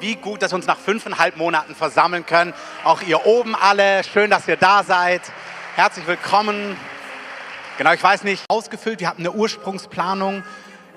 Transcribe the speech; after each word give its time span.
Wie 0.00 0.16
gut, 0.16 0.42
dass 0.42 0.52
wir 0.52 0.56
uns 0.56 0.66
nach 0.66 0.78
fünfeinhalb 0.78 1.36
Monaten 1.36 1.74
versammeln 1.74 2.26
können. 2.26 2.52
Auch 2.84 3.00
ihr 3.02 3.24
oben 3.26 3.54
alle. 3.54 4.04
Schön, 4.04 4.30
dass 4.30 4.46
ihr 4.46 4.56
da 4.56 4.84
seid. 4.84 5.22
Herzlich 5.76 6.06
willkommen. 6.06 6.76
Genau, 7.78 7.92
ich 7.92 8.02
weiß 8.02 8.24
nicht, 8.24 8.44
ausgefüllt. 8.48 9.00
Wir 9.00 9.08
hatten 9.08 9.22
eine 9.22 9.32
Ursprungsplanung 9.32 10.42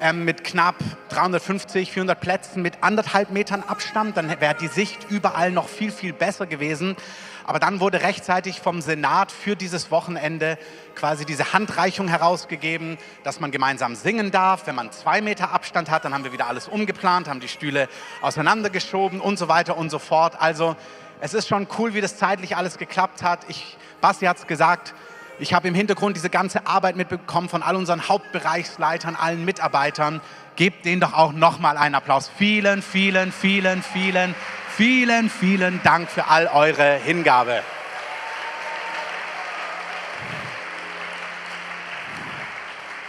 ähm, 0.02 0.26
mit 0.26 0.44
knapp 0.44 0.76
350, 1.10 1.92
400 1.92 2.20
Plätzen 2.20 2.62
mit 2.62 2.84
anderthalb 2.84 3.32
Metern 3.32 3.64
Abstand. 3.66 4.18
Dann 4.18 4.30
wäre 4.42 4.56
die 4.56 4.68
Sicht 4.68 5.10
überall 5.10 5.52
noch 5.52 5.70
viel, 5.70 5.92
viel 5.92 6.12
besser 6.12 6.46
gewesen. 6.46 6.98
Aber 7.46 7.60
dann 7.60 7.80
wurde 7.80 8.02
rechtzeitig 8.02 8.62
vom 8.62 8.82
Senat 8.82 9.32
für 9.32 9.56
dieses 9.56 9.92
Wochenende 9.92 10.58
quasi 10.96 11.26
diese 11.26 11.54
Handreichung 11.54 12.08
herausgegeben, 12.08 12.98
dass 13.24 13.40
man 13.40 13.52
gemeinsam 13.52 13.96
singen 13.96 14.32
darf. 14.32 14.68
Wenn 14.68 14.76
man 14.76 14.92
zwei 14.92 15.22
Meter 15.22 15.52
Abstand 15.52 15.90
hat, 15.90 16.06
dann 16.06 16.14
haben 16.14 16.24
wir 16.24 16.34
wieder 16.34 16.48
alles 16.48 16.68
umgeplant, 16.68 17.28
haben 17.28 17.40
die 17.40 17.48
Stühle 17.48 17.88
auseinandergeschoben 18.22 19.20
und 19.20 19.38
so 19.38 19.48
weiter 19.48 19.78
und 19.78 19.90
so 19.90 20.00
fort. 20.00 20.40
Also 20.40 20.76
es 21.20 21.34
ist 21.34 21.48
schon 21.48 21.68
cool, 21.78 21.94
wie 21.94 22.02
das 22.02 22.18
zeitlich 22.18 22.58
alles 22.58 22.78
geklappt 22.78 23.24
hat. 23.24 23.42
Ich, 23.48 23.78
Basti 24.02 24.26
hat 24.26 24.38
es 24.38 24.48
gesagt, 24.48 24.94
ich 25.42 25.56
habe 25.56 25.68
im 25.68 25.74
Hintergrund 25.74 26.16
diese 26.16 26.30
ganze 26.30 26.68
Arbeit 26.68 26.96
mitbekommen 26.96 27.50
von 27.50 27.64
all 27.64 27.76
unseren 27.76 28.08
Hauptbereichsleitern, 28.08 29.16
allen 29.16 29.44
Mitarbeitern. 29.44 30.22
Gebt 30.56 30.86
denen 30.86 31.02
doch 31.02 31.14
auch 31.14 31.34
nochmal 31.34 31.78
einen 31.78 31.96
Applaus. 31.96 32.30
Vielen, 32.38 32.84
vielen, 32.84 33.32
vielen, 33.32 33.82
vielen, 33.82 34.36
vielen, 34.76 35.30
vielen 35.30 35.82
Dank 35.84 36.10
für 36.10 36.28
all 36.28 36.48
eure 36.48 36.96
Hingabe. 36.96 37.62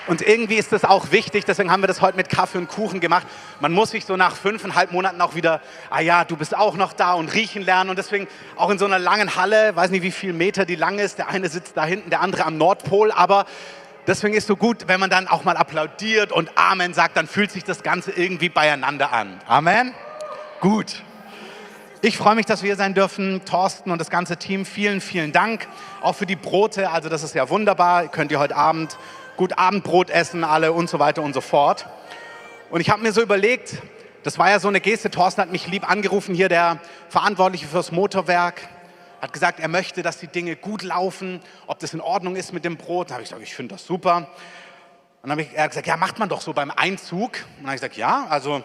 Und 0.08 0.20
irgendwie 0.20 0.56
ist 0.56 0.72
das 0.72 0.84
auch 0.84 1.12
wichtig, 1.12 1.44
deswegen 1.44 1.70
haben 1.70 1.82
wir 1.82 1.86
das 1.86 2.00
heute 2.00 2.16
mit 2.16 2.28
Kaffee 2.28 2.58
und 2.58 2.68
Kuchen 2.68 2.98
gemacht. 2.98 3.26
Man 3.60 3.72
muss 3.72 3.92
sich 3.92 4.04
so 4.04 4.16
nach 4.16 4.34
fünfeinhalb 4.34 4.90
Monaten 4.90 5.20
auch 5.20 5.36
wieder, 5.36 5.60
ah 5.90 6.00
ja, 6.00 6.24
du 6.24 6.36
bist 6.36 6.56
auch 6.56 6.74
noch 6.74 6.92
da 6.92 7.14
und 7.14 7.32
riechen 7.32 7.62
lernen. 7.62 7.88
Und 7.88 7.96
deswegen 7.96 8.26
auch 8.56 8.70
in 8.70 8.78
so 8.78 8.84
einer 8.84 8.98
langen 8.98 9.36
Halle, 9.36 9.76
weiß 9.76 9.90
nicht, 9.90 10.02
wie 10.02 10.10
viel 10.10 10.32
Meter 10.32 10.64
die 10.64 10.74
lang 10.74 10.98
ist. 10.98 11.18
Der 11.18 11.28
eine 11.28 11.48
sitzt 11.48 11.76
da 11.76 11.84
hinten, 11.84 12.10
der 12.10 12.20
andere 12.20 12.44
am 12.44 12.58
Nordpol. 12.58 13.12
Aber 13.12 13.46
deswegen 14.08 14.34
ist 14.34 14.48
so 14.48 14.56
gut, 14.56 14.88
wenn 14.88 14.98
man 14.98 15.08
dann 15.08 15.28
auch 15.28 15.44
mal 15.44 15.56
applaudiert 15.56 16.32
und 16.32 16.50
Amen 16.58 16.94
sagt, 16.94 17.16
dann 17.16 17.28
fühlt 17.28 17.52
sich 17.52 17.62
das 17.62 17.84
Ganze 17.84 18.10
irgendwie 18.10 18.48
beieinander 18.48 19.12
an. 19.12 19.40
Amen? 19.46 19.94
Gut. 20.60 21.02
Ich 22.04 22.18
freue 22.18 22.34
mich, 22.34 22.46
dass 22.46 22.64
wir 22.64 22.66
hier 22.66 22.76
sein 22.76 22.94
dürfen. 22.94 23.44
Thorsten 23.44 23.92
und 23.92 24.00
das 24.00 24.10
ganze 24.10 24.36
Team, 24.36 24.66
vielen, 24.66 25.00
vielen 25.00 25.30
Dank. 25.30 25.68
Auch 26.00 26.16
für 26.16 26.26
die 26.26 26.34
Brote, 26.34 26.90
also 26.90 27.08
das 27.08 27.22
ist 27.22 27.32
ja 27.36 27.48
wunderbar. 27.48 28.08
Könnt 28.08 28.32
ihr 28.32 28.40
heute 28.40 28.56
Abend 28.56 28.98
gut 29.36 29.56
Abendbrot 29.56 30.10
essen 30.10 30.42
alle 30.42 30.72
und 30.72 30.90
so 30.90 30.98
weiter 30.98 31.22
und 31.22 31.32
so 31.32 31.40
fort. 31.40 31.86
Und 32.72 32.80
ich 32.80 32.90
habe 32.90 33.02
mir 33.02 33.12
so 33.12 33.22
überlegt, 33.22 33.80
das 34.24 34.36
war 34.36 34.50
ja 34.50 34.58
so 34.58 34.66
eine 34.66 34.80
Geste, 34.80 35.12
Thorsten 35.12 35.42
hat 35.42 35.52
mich 35.52 35.68
lieb 35.68 35.88
angerufen, 35.88 36.34
hier 36.34 36.48
der 36.48 36.80
Verantwortliche 37.08 37.68
fürs 37.68 37.92
Motorwerk, 37.92 38.62
hat 39.20 39.32
gesagt, 39.32 39.60
er 39.60 39.68
möchte, 39.68 40.02
dass 40.02 40.18
die 40.18 40.26
Dinge 40.26 40.56
gut 40.56 40.82
laufen, 40.82 41.40
ob 41.68 41.78
das 41.78 41.94
in 41.94 42.00
Ordnung 42.00 42.34
ist 42.34 42.52
mit 42.52 42.64
dem 42.64 42.78
Brot. 42.78 43.10
Da 43.10 43.14
habe 43.14 43.22
ich 43.22 43.28
gesagt, 43.28 43.44
ich 43.44 43.54
finde 43.54 43.76
das 43.76 43.86
super. 43.86 44.16
Und 44.16 44.26
dann 45.22 45.30
habe 45.30 45.42
ich 45.42 45.52
gesagt, 45.52 45.86
ja, 45.86 45.96
macht 45.96 46.18
man 46.18 46.28
doch 46.28 46.40
so 46.40 46.52
beim 46.52 46.72
Einzug. 46.72 47.34
Und 47.34 47.58
dann 47.58 47.66
habe 47.66 47.76
ich 47.76 47.80
gesagt, 47.80 47.96
ja, 47.96 48.26
also 48.28 48.60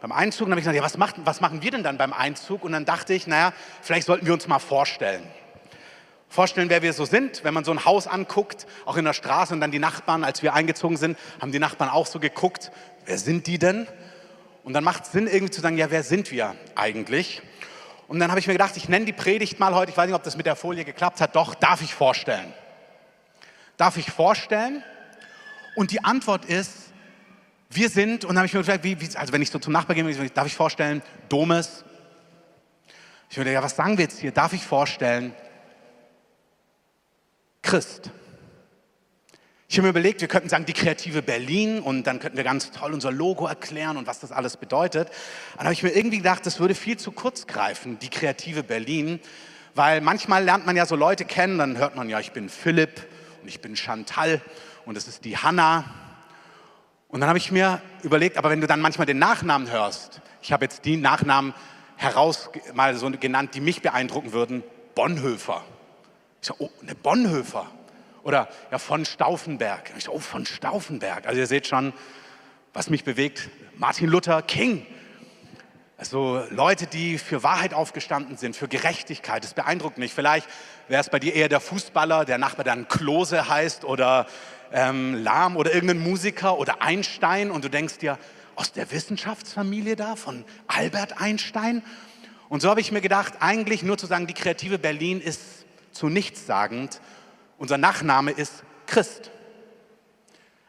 beim 0.00 0.12
Einzug. 0.12 0.46
Dann 0.46 0.52
habe 0.52 0.60
ich 0.60 0.64
gesagt, 0.64 0.76
ja, 0.76 0.82
was, 0.82 0.96
macht, 0.96 1.16
was 1.24 1.40
machen 1.40 1.62
wir 1.62 1.70
denn 1.70 1.82
dann 1.82 1.98
beim 1.98 2.12
Einzug? 2.12 2.64
Und 2.64 2.72
dann 2.72 2.84
dachte 2.84 3.14
ich, 3.14 3.26
naja, 3.26 3.52
vielleicht 3.82 4.06
sollten 4.06 4.26
wir 4.26 4.32
uns 4.32 4.46
mal 4.48 4.58
vorstellen 4.58 5.22
vorstellen, 6.28 6.68
wer 6.68 6.82
wir 6.82 6.92
so 6.92 7.04
sind. 7.04 7.44
Wenn 7.44 7.54
man 7.54 7.64
so 7.64 7.72
ein 7.72 7.84
Haus 7.84 8.06
anguckt, 8.06 8.66
auch 8.84 8.96
in 8.96 9.04
der 9.04 9.12
Straße 9.12 9.54
und 9.54 9.60
dann 9.60 9.70
die 9.70 9.78
Nachbarn, 9.78 10.24
als 10.24 10.42
wir 10.42 10.54
eingezogen 10.54 10.96
sind, 10.96 11.18
haben 11.40 11.52
die 11.52 11.58
Nachbarn 11.58 11.90
auch 11.90 12.06
so 12.06 12.20
geguckt, 12.20 12.70
wer 13.06 13.18
sind 13.18 13.46
die 13.46 13.58
denn? 13.58 13.86
Und 14.64 14.72
dann 14.72 14.84
macht 14.84 15.04
es 15.04 15.12
Sinn, 15.12 15.28
irgendwie 15.28 15.50
zu 15.50 15.60
sagen, 15.60 15.78
ja, 15.78 15.90
wer 15.90 16.02
sind 16.02 16.30
wir 16.30 16.54
eigentlich? 16.74 17.42
Und 18.08 18.20
dann 18.20 18.30
habe 18.30 18.40
ich 18.40 18.46
mir 18.46 18.52
gedacht, 18.52 18.76
ich 18.76 18.88
nenne 18.88 19.04
die 19.04 19.12
Predigt 19.12 19.58
mal 19.58 19.74
heute, 19.74 19.90
ich 19.90 19.96
weiß 19.96 20.06
nicht, 20.06 20.14
ob 20.14 20.22
das 20.22 20.36
mit 20.36 20.46
der 20.46 20.56
Folie 20.56 20.84
geklappt 20.84 21.20
hat, 21.20 21.34
doch, 21.34 21.54
darf 21.54 21.82
ich 21.82 21.94
vorstellen? 21.94 22.52
Darf 23.76 23.96
ich 23.96 24.10
vorstellen? 24.10 24.82
Und 25.74 25.90
die 25.90 26.04
Antwort 26.04 26.44
ist, 26.44 26.85
wir 27.76 27.88
sind, 27.88 28.24
und 28.24 28.30
dann 28.30 28.38
habe 28.38 28.46
ich 28.46 28.54
mir 28.54 28.60
gedacht, 28.60 28.82
wie, 28.82 29.00
wie, 29.00 29.16
also 29.16 29.32
wenn 29.32 29.42
ich 29.42 29.50
so 29.50 29.58
zum 29.58 29.72
Nachbar 29.72 29.94
gehe, 29.94 30.30
darf 30.30 30.46
ich 30.46 30.56
vorstellen, 30.56 31.02
Domes? 31.28 31.84
Ich 33.30 33.36
würde 33.36 33.52
ja, 33.52 33.62
was 33.62 33.76
sagen 33.76 33.98
wir 33.98 34.04
jetzt 34.04 34.18
hier? 34.18 34.32
Darf 34.32 34.52
ich 34.52 34.64
vorstellen, 34.64 35.34
Christ. 37.62 38.10
Ich 39.68 39.76
habe 39.76 39.86
mir 39.86 39.90
überlegt, 39.90 40.20
wir 40.20 40.28
könnten 40.28 40.48
sagen, 40.48 40.64
die 40.64 40.72
kreative 40.72 41.22
Berlin 41.22 41.80
und 41.80 42.06
dann 42.06 42.20
könnten 42.20 42.36
wir 42.36 42.44
ganz 42.44 42.70
toll 42.70 42.92
unser 42.92 43.10
Logo 43.10 43.46
erklären 43.46 43.96
und 43.96 44.06
was 44.06 44.20
das 44.20 44.30
alles 44.30 44.56
bedeutet. 44.56 45.10
Dann 45.56 45.64
habe 45.64 45.72
ich 45.72 45.82
mir 45.82 45.90
irgendwie 45.90 46.18
gedacht, 46.18 46.46
das 46.46 46.60
würde 46.60 46.76
viel 46.76 46.96
zu 46.96 47.10
kurz 47.10 47.48
greifen, 47.48 47.98
die 47.98 48.08
kreative 48.08 48.62
Berlin, 48.62 49.18
weil 49.74 50.00
manchmal 50.00 50.44
lernt 50.44 50.66
man 50.66 50.76
ja 50.76 50.86
so 50.86 50.94
Leute 50.94 51.24
kennen, 51.24 51.58
dann 51.58 51.76
hört 51.78 51.96
man 51.96 52.08
ja, 52.08 52.20
ich 52.20 52.30
bin 52.30 52.48
Philipp 52.48 53.04
und 53.42 53.48
ich 53.48 53.60
bin 53.60 53.74
Chantal 53.74 54.40
und 54.84 54.96
es 54.96 55.08
ist 55.08 55.24
die 55.24 55.36
Hanna. 55.36 56.05
Und 57.16 57.20
dann 57.20 57.30
habe 57.30 57.38
ich 57.38 57.50
mir 57.50 57.80
überlegt, 58.02 58.36
aber 58.36 58.50
wenn 58.50 58.60
du 58.60 58.66
dann 58.66 58.82
manchmal 58.82 59.06
den 59.06 59.18
Nachnamen 59.18 59.70
hörst, 59.70 60.20
ich 60.42 60.52
habe 60.52 60.66
jetzt 60.66 60.84
die 60.84 60.98
Nachnamen 60.98 61.54
heraus 61.96 62.50
mal 62.74 62.94
so 62.94 63.10
genannt, 63.10 63.54
die 63.54 63.62
mich 63.62 63.80
beeindrucken 63.80 64.34
würden, 64.34 64.62
Bonhoeffer. 64.94 65.64
Ich 66.42 66.48
sage, 66.48 66.62
oh, 66.62 66.70
eine 66.82 66.94
Bonhoeffer. 66.94 67.70
Oder 68.22 68.50
ja, 68.70 68.78
von 68.78 69.06
Stauffenberg. 69.06 69.94
Ich 69.96 70.04
sage, 70.04 70.14
oh, 70.14 70.20
von 70.20 70.44
Stauffenberg. 70.44 71.26
Also 71.26 71.40
ihr 71.40 71.46
seht 71.46 71.66
schon, 71.66 71.94
was 72.74 72.90
mich 72.90 73.02
bewegt. 73.02 73.48
Martin 73.76 74.08
Luther 74.08 74.42
King. 74.42 74.84
Also 75.96 76.44
Leute, 76.50 76.86
die 76.86 77.16
für 77.16 77.42
Wahrheit 77.42 77.72
aufgestanden 77.72 78.36
sind, 78.36 78.54
für 78.54 78.68
Gerechtigkeit. 78.68 79.42
Das 79.42 79.54
beeindruckt 79.54 79.96
mich. 79.96 80.12
Vielleicht 80.12 80.46
wäre 80.86 81.00
es 81.00 81.08
bei 81.08 81.18
dir 81.18 81.34
eher 81.34 81.48
der 81.48 81.60
Fußballer, 81.60 82.26
der 82.26 82.36
Nachbar 82.36 82.66
dann 82.66 82.88
Klose 82.88 83.48
heißt 83.48 83.86
oder 83.86 84.26
ähm, 84.72 85.14
Lahm 85.14 85.56
oder 85.56 85.72
irgendein 85.74 86.00
Musiker 86.00 86.58
oder 86.58 86.82
Einstein 86.82 87.50
und 87.50 87.64
du 87.64 87.70
denkst 87.70 87.98
dir, 87.98 88.18
aus 88.56 88.72
der 88.72 88.90
Wissenschaftsfamilie 88.90 89.96
da, 89.96 90.16
von 90.16 90.44
Albert 90.66 91.20
Einstein. 91.20 91.82
Und 92.48 92.62
so 92.62 92.70
habe 92.70 92.80
ich 92.80 92.90
mir 92.90 93.02
gedacht, 93.02 93.34
eigentlich 93.40 93.82
nur 93.82 93.98
zu 93.98 94.06
sagen, 94.06 94.26
die 94.26 94.34
kreative 94.34 94.78
Berlin 94.78 95.20
ist 95.20 95.66
zu 95.92 96.08
nichts 96.08 96.46
sagend. 96.46 97.00
Unser 97.58 97.78
Nachname 97.78 98.30
ist 98.30 98.64
Christ. 98.86 99.30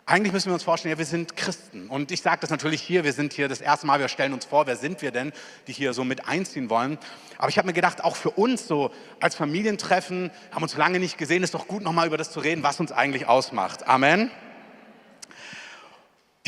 Eigentlich 0.10 0.32
müssen 0.32 0.48
wir 0.48 0.54
uns 0.54 0.64
vorstellen, 0.64 0.94
ja, 0.94 0.98
wir 0.98 1.06
sind 1.06 1.36
Christen. 1.36 1.90
Und 1.90 2.14
ich 2.14 2.22
sage 2.22 2.38
das 2.40 2.50
natürlich 2.50 2.82
hier, 2.82 3.04
wir 3.04 3.12
sind 3.12 3.34
hier 3.34 3.50
das 3.50 3.60
erste 3.60 3.86
Mal, 3.86 4.00
wir 4.00 4.08
stellen 4.08 4.32
uns 4.32 4.46
vor, 4.46 4.66
wer 4.66 4.78
sind 4.78 5.02
wir 5.02 5.12
denn, 5.12 5.34
die 5.68 5.74
hier 5.74 5.92
so 5.94 6.06
mit 6.06 6.30
einziehen 6.30 6.70
wollen. 6.70 6.98
Aber 7.38 7.50
ich 7.50 7.58
habe 7.58 7.68
mir 7.68 7.74
gedacht, 7.74 8.02
auch 8.02 8.16
für 8.16 8.30
uns 8.30 8.70
so 8.70 8.92
als 9.20 9.36
Familientreffen, 9.36 10.32
haben 10.52 10.64
uns 10.64 10.78
lange 10.78 11.00
nicht 11.00 11.18
gesehen, 11.18 11.44
ist 11.44 11.54
doch 11.54 11.68
gut, 11.68 11.84
nochmal 11.84 12.08
über 12.08 12.16
das 12.16 12.32
zu 12.32 12.40
reden, 12.40 12.64
was 12.64 12.80
uns 12.80 12.94
eigentlich 12.94 13.28
ausmacht. 13.28 13.86
Amen. 13.86 14.32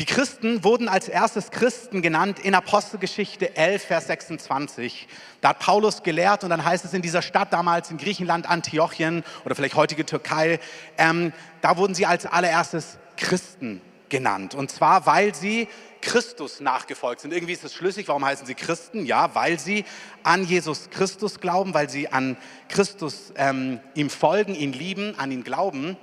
Die 0.00 0.06
Christen 0.06 0.64
wurden 0.64 0.88
als 0.88 1.10
erstes 1.10 1.50
Christen 1.50 2.00
genannt 2.00 2.38
in 2.38 2.54
Apostelgeschichte 2.54 3.54
11, 3.54 3.84
Vers 3.84 4.06
26. 4.06 5.06
Da 5.42 5.50
hat 5.50 5.58
Paulus 5.58 6.02
gelehrt 6.02 6.42
und 6.42 6.48
dann 6.48 6.64
heißt 6.64 6.86
es 6.86 6.94
in 6.94 7.02
dieser 7.02 7.20
Stadt 7.20 7.52
damals 7.52 7.90
in 7.90 7.98
Griechenland, 7.98 8.48
Antiochien 8.48 9.22
oder 9.44 9.54
vielleicht 9.54 9.74
heutige 9.74 10.06
Türkei, 10.06 10.58
ähm, 10.96 11.34
da 11.60 11.76
wurden 11.76 11.94
sie 11.94 12.06
als 12.06 12.24
allererstes 12.24 12.96
Christen 13.18 13.82
genannt. 14.08 14.54
Und 14.54 14.70
zwar, 14.70 15.04
weil 15.04 15.34
sie 15.34 15.68
Christus 16.00 16.60
nachgefolgt 16.60 17.20
sind. 17.20 17.34
Irgendwie 17.34 17.52
ist 17.52 17.64
es 17.64 17.74
schlüssig, 17.74 18.08
warum 18.08 18.24
heißen 18.24 18.46
sie 18.46 18.54
Christen? 18.54 19.04
Ja, 19.04 19.34
weil 19.34 19.58
sie 19.58 19.84
an 20.22 20.46
Jesus 20.46 20.88
Christus 20.88 21.40
glauben, 21.40 21.74
weil 21.74 21.90
sie 21.90 22.08
an 22.08 22.38
Christus 22.70 23.34
ähm, 23.36 23.80
ihm 23.94 24.08
folgen, 24.08 24.54
ihn 24.54 24.72
lieben, 24.72 25.18
an 25.18 25.30
ihn 25.30 25.44
glauben. 25.44 25.98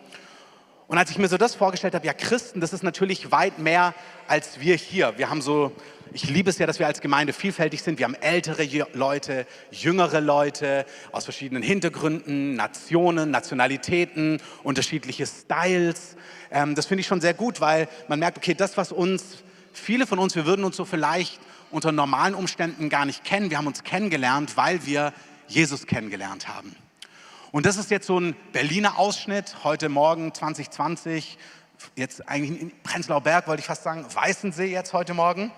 Und 0.88 0.98
als 0.98 1.12
ich 1.12 1.18
mir 1.18 1.28
so 1.28 1.38
das 1.38 1.53
vorgestellt 1.53 1.96
habe, 1.96 2.06
ja, 2.06 2.14
Christen, 2.14 2.62
das 2.62 2.72
ist 2.72 2.81
natürlich 2.81 3.30
weit 3.30 3.59
mehr 3.59 3.94
als 4.28 4.62
wir 4.62 4.75
hier. 4.75 5.14
Wir 5.18 5.30
haben 5.30 5.42
so, 5.42 5.74
ich 6.14 6.30
liebe 6.30 6.50
es 6.50 6.58
ja, 6.59 6.66
dass 6.66 6.80
wir 6.80 6.88
als 6.88 7.02
Gemeinde 7.02 7.34
vielfältig 7.34 7.81
sind. 7.84 8.00
Wir 8.00 8.06
haben 8.06 8.16
ältere 8.16 8.88
Leute, 8.94 9.46
jüngere 9.70 10.22
Leute 10.22 10.85
aus 11.11 11.26
verschiedenen 11.26 11.61
Hintergründen, 11.61 12.56
Nationen, 12.56 13.32
Nationalitäten, 13.32 14.41
unterschiedliche 14.64 15.28
Styles. 15.28 16.16
Ähm, 16.52 16.73
das 16.73 16.85
finde 16.85 17.02
ich 17.02 17.08
schon 17.08 17.20
sehr 17.20 17.34
gut, 17.34 17.59
weil 17.59 17.90
man 18.08 18.20
merkt, 18.20 18.38
okay, 18.38 18.53
das, 18.53 18.78
was 18.78 18.94
uns, 18.94 19.44
viele 19.73 20.08
von 20.08 20.20
uns, 20.20 20.35
wir 20.35 20.46
würden 20.46 20.64
uns 20.64 20.78
so 20.78 20.85
vielleicht 20.85 21.38
unter 21.70 21.91
normalen 21.91 22.34
Umständen 22.34 22.88
gar 22.88 23.06
nicht 23.06 23.26
kennen. 23.26 23.50
Wir 23.50 23.58
haben 23.58 23.67
uns 23.67 23.84
kennengelernt, 23.84 24.56
weil 24.56 24.85
wir 24.85 25.11
Jesus 25.50 25.85
kennengelernt 25.85 26.47
haben. 26.47 26.73
Und 27.52 27.66
das 27.66 27.78
ist 27.78 27.91
jetzt 27.91 28.08
so 28.08 28.20
ein 28.20 28.35
Berliner 28.52 28.99
Ausschnitt, 28.99 29.64
heute 29.64 29.88
Morgen 29.88 30.34
2020, 30.34 31.38
jetzt 31.96 32.28
eigentlich 32.28 32.61
in 32.61 32.72
Prenzlauer 32.84 33.22
Berg, 33.22 33.47
wollte 33.47 33.61
ich 33.61 33.66
fast 33.66 33.84
sagen, 33.84 34.05
Weißensee 34.14 34.66
jetzt 34.66 34.91
heute 34.91 35.14
Morgen. 35.14 35.53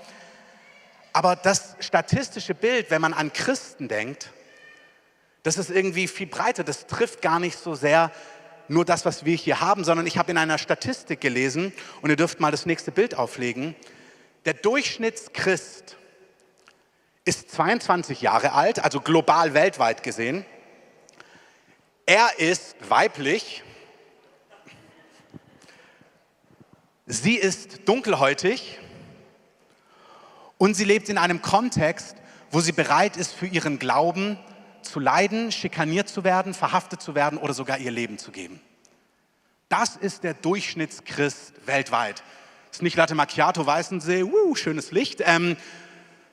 Aber 1.13 1.35
das 1.35 1.75
statistische 1.79 2.53
Bild, 2.53 2.91
wenn 2.91 3.01
man 3.01 3.13
an 3.13 3.33
Christen 3.33 3.87
denkt, 3.87 4.29
das 5.41 5.57
ist 5.57 5.71
irgendwie 5.71 6.07
viel 6.07 6.27
breiter. 6.27 6.63
Das 6.63 6.85
trifft 6.85 7.23
gar 7.23 7.39
nicht 7.39 7.57
so 7.57 7.73
sehr 7.73 8.11
nur 8.67 8.85
das, 8.85 9.03
was 9.03 9.25
wir 9.25 9.35
hier 9.35 9.59
haben, 9.59 9.83
sondern 9.83 10.05
ich 10.05 10.19
habe 10.19 10.29
in 10.29 10.37
einer 10.37 10.59
Statistik 10.59 11.21
gelesen, 11.21 11.73
und 12.03 12.11
ihr 12.11 12.15
dürft 12.15 12.39
mal 12.39 12.51
das 12.51 12.67
nächste 12.67 12.91
Bild 12.91 13.15
auflegen, 13.15 13.75
der 14.45 14.53
Durchschnittschrist 14.53 15.97
ist 17.25 17.49
22 17.51 18.21
Jahre 18.21 18.51
alt, 18.51 18.83
also 18.83 19.01
global 19.01 19.55
weltweit 19.55 20.03
gesehen. 20.03 20.45
Er 22.09 22.39
ist 22.39 22.75
weiblich. 22.89 23.61
Sie 27.05 27.35
ist 27.35 27.87
dunkelhäutig 27.87 28.79
und 30.57 30.73
sie 30.73 30.85
lebt 30.85 31.09
in 31.09 31.19
einem 31.19 31.43
Kontext, 31.43 32.15
wo 32.49 32.61
sie 32.61 32.71
bereit 32.71 33.15
ist, 33.15 33.31
für 33.33 33.45
ihren 33.45 33.77
Glauben 33.77 34.39
zu 34.81 34.99
leiden, 34.99 35.51
schikaniert 35.51 36.09
zu 36.09 36.23
werden, 36.23 36.55
verhaftet 36.55 36.99
zu 36.99 37.13
werden 37.13 37.37
oder 37.37 37.53
sogar 37.53 37.77
ihr 37.77 37.91
Leben 37.91 38.17
zu 38.17 38.31
geben. 38.31 38.59
Das 39.67 39.95
ist 39.95 40.23
der 40.23 40.33
Durchschnittschrist 40.33 41.67
weltweit. 41.67 42.23
Das 42.69 42.77
ist 42.77 42.81
nicht 42.81 42.97
Latte 42.97 43.13
Macchiato, 43.13 43.67
Weißensee, 43.67 44.23
uh, 44.23 44.55
schönes 44.55 44.91
Licht, 44.91 45.21
ähm, 45.23 45.57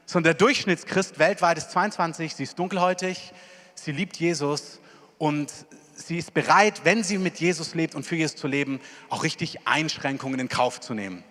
sondern 0.06 0.32
der 0.32 0.38
Durchschnittschrist 0.38 1.19
weltweit 1.19 1.58
ist 1.58 1.70
22, 1.72 2.34
sie 2.34 2.44
ist 2.44 2.58
dunkelhäutig, 2.58 3.34
sie 3.75 3.93
liebt 3.93 4.17
Jesus 4.17 4.81
und 5.19 5.53
sie 5.95 6.19
ist 6.19 6.35
bereit, 6.35 6.83
wenn 6.85 7.03
sie 7.03 7.19
mit 7.19 7.39
Jesus 7.39 7.75
lebt 7.75 7.95
und 7.95 8.05
für 8.05 8.17
Jesus 8.17 8.37
zu 8.37 8.47
leben, 8.47 8.81
auch 9.09 9.23
richtig 9.23 9.67
Einschränkungen 9.67 10.39
in 10.41 10.49
Kauf 10.49 10.81
zu 10.81 10.95
nehmen. 10.95 11.25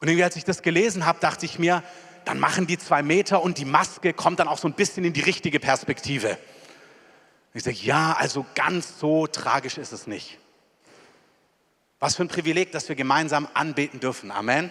Und 0.00 0.08
irgendwie, 0.08 0.24
als 0.24 0.36
ich 0.36 0.44
das 0.44 0.62
gelesen 0.62 1.06
habe, 1.06 1.18
dachte 1.20 1.46
ich 1.46 1.58
mir, 1.58 1.82
dann 2.24 2.38
machen 2.38 2.66
die 2.66 2.78
zwei 2.78 3.02
Meter 3.02 3.42
und 3.42 3.58
die 3.58 3.64
Maske 3.64 4.12
kommt 4.12 4.38
dann 4.38 4.48
auch 4.48 4.58
so 4.58 4.68
ein 4.68 4.74
bisschen 4.74 5.04
in 5.04 5.12
die 5.12 5.20
richtige 5.20 5.60
Perspektive. 5.60 6.38
ich 7.52 7.62
sage, 7.62 7.76
ja, 7.78 8.14
also 8.18 8.44
ganz 8.54 8.98
so 8.98 9.26
tragisch 9.26 9.78
ist 9.78 9.92
es 9.92 10.06
nicht. 10.06 10.38
Was 12.00 12.16
für 12.16 12.22
ein 12.22 12.28
Privileg, 12.28 12.72
dass 12.72 12.88
wir 12.88 12.96
gemeinsam 12.96 13.48
anbeten 13.54 14.00
dürfen. 14.00 14.30
Amen 14.30 14.70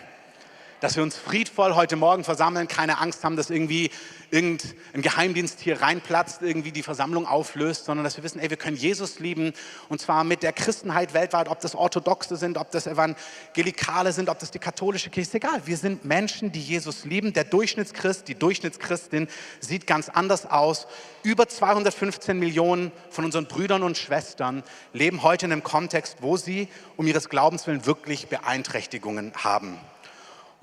dass 0.84 0.98
wir 0.98 1.04
uns 1.04 1.16
friedvoll 1.16 1.76
heute 1.76 1.96
Morgen 1.96 2.26
versammeln, 2.26 2.68
keine 2.68 2.98
Angst 2.98 3.24
haben, 3.24 3.38
dass 3.38 3.50
irgendwie 3.50 3.90
irgendein 4.32 5.02
Geheimdienst 5.02 5.62
hier 5.62 5.82
reinplatzt, 5.82 6.42
irgendwie 6.42 6.74
die 6.74 6.84
Versammlung 6.84 7.26
auflöst, 7.26 7.86
sondern 7.86 8.04
dass 8.04 8.18
wir 8.18 8.24
wissen, 8.26 8.40
ey, 8.40 8.50
wir 8.50 8.58
können 8.58 8.76
Jesus 8.76 9.20
lieben 9.20 9.54
und 9.88 10.02
zwar 10.02 10.26
mit 10.26 10.44
der 10.44 10.52
Christenheit 10.52 11.14
weltweit, 11.14 11.48
ob 11.48 11.62
das 11.62 11.74
Orthodoxe 11.74 12.36
sind, 12.36 12.58
ob 12.58 12.70
das 12.72 12.86
Evangelikale 12.86 14.12
sind, 14.12 14.28
ob 14.28 14.40
das 14.40 14.52
die 14.52 14.60
katholische 14.60 15.10
Kirche 15.10 15.30
ist, 15.30 15.36
egal. 15.36 15.62
Wir 15.64 15.78
sind 15.78 16.04
Menschen, 16.04 16.52
die 16.52 16.60
Jesus 16.60 17.06
lieben. 17.06 17.32
Der 17.32 17.46
Durchschnittschrist, 17.46 18.28
die 18.28 18.36
Durchschnittschristin 18.36 19.30
sieht 19.62 19.88
ganz 19.88 20.10
anders 20.10 20.46
aus. 20.46 20.86
Über 21.24 21.48
215 21.48 22.38
Millionen 22.38 22.92
von 23.10 23.24
unseren 23.24 23.46
Brüdern 23.46 23.84
und 23.84 23.98
Schwestern 23.98 24.64
leben 24.92 25.24
heute 25.24 25.46
in 25.46 25.54
einem 25.54 25.64
Kontext, 25.64 26.18
wo 26.20 26.36
sie 26.36 26.68
um 26.98 27.08
ihres 27.08 27.30
Glaubens 27.30 27.68
willen 27.68 27.86
wirklich 27.86 28.28
Beeinträchtigungen 28.28 29.32
haben. 29.36 29.80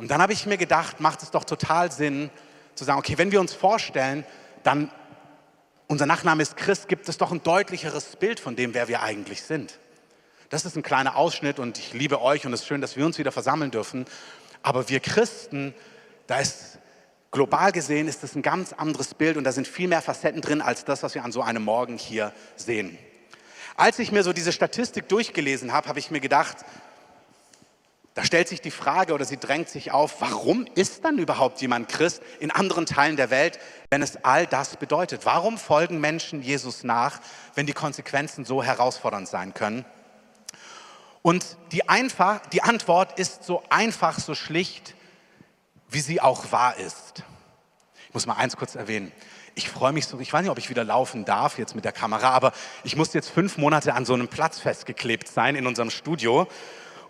Und 0.00 0.10
dann 0.10 0.22
habe 0.22 0.32
ich 0.32 0.46
mir 0.46 0.56
gedacht, 0.56 0.98
macht 0.98 1.22
es 1.22 1.30
doch 1.30 1.44
total 1.44 1.92
Sinn 1.92 2.30
zu 2.74 2.84
sagen, 2.84 2.98
okay, 2.98 3.18
wenn 3.18 3.32
wir 3.32 3.38
uns 3.38 3.52
vorstellen, 3.52 4.24
dann 4.62 4.90
unser 5.88 6.06
Nachname 6.06 6.42
ist 6.42 6.56
Christ, 6.56 6.88
gibt 6.88 7.06
es 7.10 7.18
doch 7.18 7.32
ein 7.32 7.42
deutlicheres 7.42 8.16
Bild 8.16 8.40
von 8.40 8.56
dem, 8.56 8.72
wer 8.72 8.88
wir 8.88 9.02
eigentlich 9.02 9.42
sind. 9.42 9.78
Das 10.48 10.64
ist 10.64 10.74
ein 10.74 10.82
kleiner 10.82 11.16
Ausschnitt 11.16 11.58
und 11.58 11.76
ich 11.76 11.92
liebe 11.92 12.22
euch 12.22 12.46
und 12.46 12.54
es 12.54 12.62
ist 12.62 12.66
schön, 12.66 12.80
dass 12.80 12.96
wir 12.96 13.04
uns 13.04 13.18
wieder 13.18 13.30
versammeln 13.30 13.70
dürfen. 13.70 14.06
Aber 14.62 14.88
wir 14.88 15.00
Christen, 15.00 15.74
da 16.26 16.38
ist 16.38 16.78
global 17.30 17.70
gesehen, 17.70 18.08
ist 18.08 18.22
das 18.22 18.34
ein 18.34 18.42
ganz 18.42 18.72
anderes 18.72 19.12
Bild 19.12 19.36
und 19.36 19.44
da 19.44 19.52
sind 19.52 19.68
viel 19.68 19.86
mehr 19.86 20.00
Facetten 20.00 20.40
drin 20.40 20.62
als 20.62 20.86
das, 20.86 21.02
was 21.02 21.14
wir 21.14 21.24
an 21.24 21.32
so 21.32 21.42
einem 21.42 21.62
Morgen 21.62 21.98
hier 21.98 22.32
sehen. 22.56 22.96
Als 23.76 23.98
ich 23.98 24.12
mir 24.12 24.22
so 24.22 24.32
diese 24.32 24.52
Statistik 24.52 25.10
durchgelesen 25.10 25.74
habe, 25.74 25.88
habe 25.90 25.98
ich 25.98 26.10
mir 26.10 26.20
gedacht, 26.20 26.56
da 28.20 28.26
stellt 28.26 28.48
sich 28.48 28.60
die 28.60 28.70
Frage 28.70 29.14
oder 29.14 29.24
sie 29.24 29.38
drängt 29.38 29.70
sich 29.70 29.92
auf, 29.92 30.20
warum 30.20 30.66
ist 30.74 31.06
dann 31.06 31.16
überhaupt 31.16 31.62
jemand 31.62 31.88
Christ 31.88 32.22
in 32.38 32.50
anderen 32.50 32.84
Teilen 32.84 33.16
der 33.16 33.30
Welt, 33.30 33.58
wenn 33.88 34.02
es 34.02 34.22
all 34.22 34.46
das 34.46 34.76
bedeutet? 34.76 35.24
Warum 35.24 35.56
folgen 35.56 36.00
Menschen 36.00 36.42
Jesus 36.42 36.84
nach, 36.84 37.18
wenn 37.54 37.64
die 37.64 37.72
Konsequenzen 37.72 38.44
so 38.44 38.62
herausfordernd 38.62 39.26
sein 39.26 39.54
können? 39.54 39.86
Und 41.22 41.56
die, 41.72 41.88
einfach, 41.88 42.40
die 42.48 42.62
Antwort 42.62 43.18
ist 43.18 43.44
so 43.44 43.62
einfach, 43.70 44.18
so 44.18 44.34
schlicht, 44.34 44.94
wie 45.88 46.00
sie 46.00 46.20
auch 46.20 46.52
wahr 46.52 46.76
ist. 46.76 47.22
Ich 48.06 48.12
muss 48.12 48.26
mal 48.26 48.34
eins 48.34 48.54
kurz 48.54 48.74
erwähnen. 48.74 49.12
Ich 49.54 49.70
freue 49.70 49.92
mich 49.92 50.06
so, 50.06 50.20
ich 50.20 50.30
weiß 50.30 50.42
nicht, 50.42 50.50
ob 50.50 50.58
ich 50.58 50.68
wieder 50.68 50.84
laufen 50.84 51.24
darf 51.24 51.56
jetzt 51.58 51.74
mit 51.74 51.86
der 51.86 51.92
Kamera, 51.92 52.32
aber 52.32 52.52
ich 52.84 52.96
musste 52.96 53.16
jetzt 53.16 53.30
fünf 53.30 53.56
Monate 53.56 53.94
an 53.94 54.04
so 54.04 54.12
einem 54.12 54.28
Platz 54.28 54.58
festgeklebt 54.58 55.26
sein 55.26 55.56
in 55.56 55.66
unserem 55.66 55.88
Studio 55.88 56.48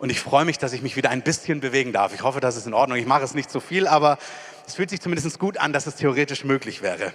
und 0.00 0.08
ich 0.08 0.18
freue 0.18 0.46
mich, 0.46 0.56
dass 0.56 0.72
ich 0.72 0.80
mich 0.80 0.96
wieder 0.96 1.10
ein 1.10 1.20
bisschen 1.20 1.60
bewegen 1.60 1.92
darf. 1.92 2.14
Ich 2.14 2.22
hoffe, 2.22 2.40
das 2.40 2.56
ist 2.56 2.66
in 2.66 2.72
Ordnung. 2.72 2.96
Ich 2.96 3.04
mache 3.04 3.22
es 3.22 3.34
nicht 3.34 3.50
so 3.50 3.60
viel, 3.60 3.86
aber 3.86 4.18
es 4.66 4.74
fühlt 4.74 4.88
sich 4.88 5.02
zumindest 5.02 5.38
gut 5.38 5.58
an, 5.58 5.74
dass 5.74 5.86
es 5.86 5.96
theoretisch 5.96 6.42
möglich 6.42 6.80
wäre. 6.80 7.12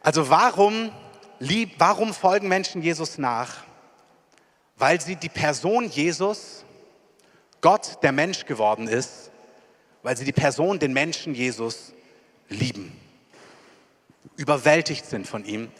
Also 0.00 0.28
warum, 0.28 0.90
lieb, 1.38 1.74
warum 1.78 2.12
folgen 2.12 2.48
Menschen 2.48 2.82
Jesus 2.82 3.16
nach? 3.16 3.62
Weil 4.76 5.00
sie 5.00 5.14
die 5.14 5.28
Person 5.28 5.88
Jesus, 5.88 6.64
Gott, 7.60 8.02
der 8.02 8.10
Mensch 8.10 8.44
geworden 8.46 8.88
ist, 8.88 9.30
weil 10.02 10.16
sie 10.16 10.24
die 10.24 10.32
Person, 10.32 10.80
den 10.80 10.92
Menschen 10.92 11.32
Jesus 11.32 11.92
lieben, 12.48 12.90
überwältigt 14.34 15.06
sind 15.06 15.28
von 15.28 15.44
ihm 15.44 15.70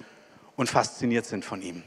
und 0.54 0.70
fasziniert 0.70 1.26
sind 1.26 1.44
von 1.44 1.60
ihm. 1.60 1.82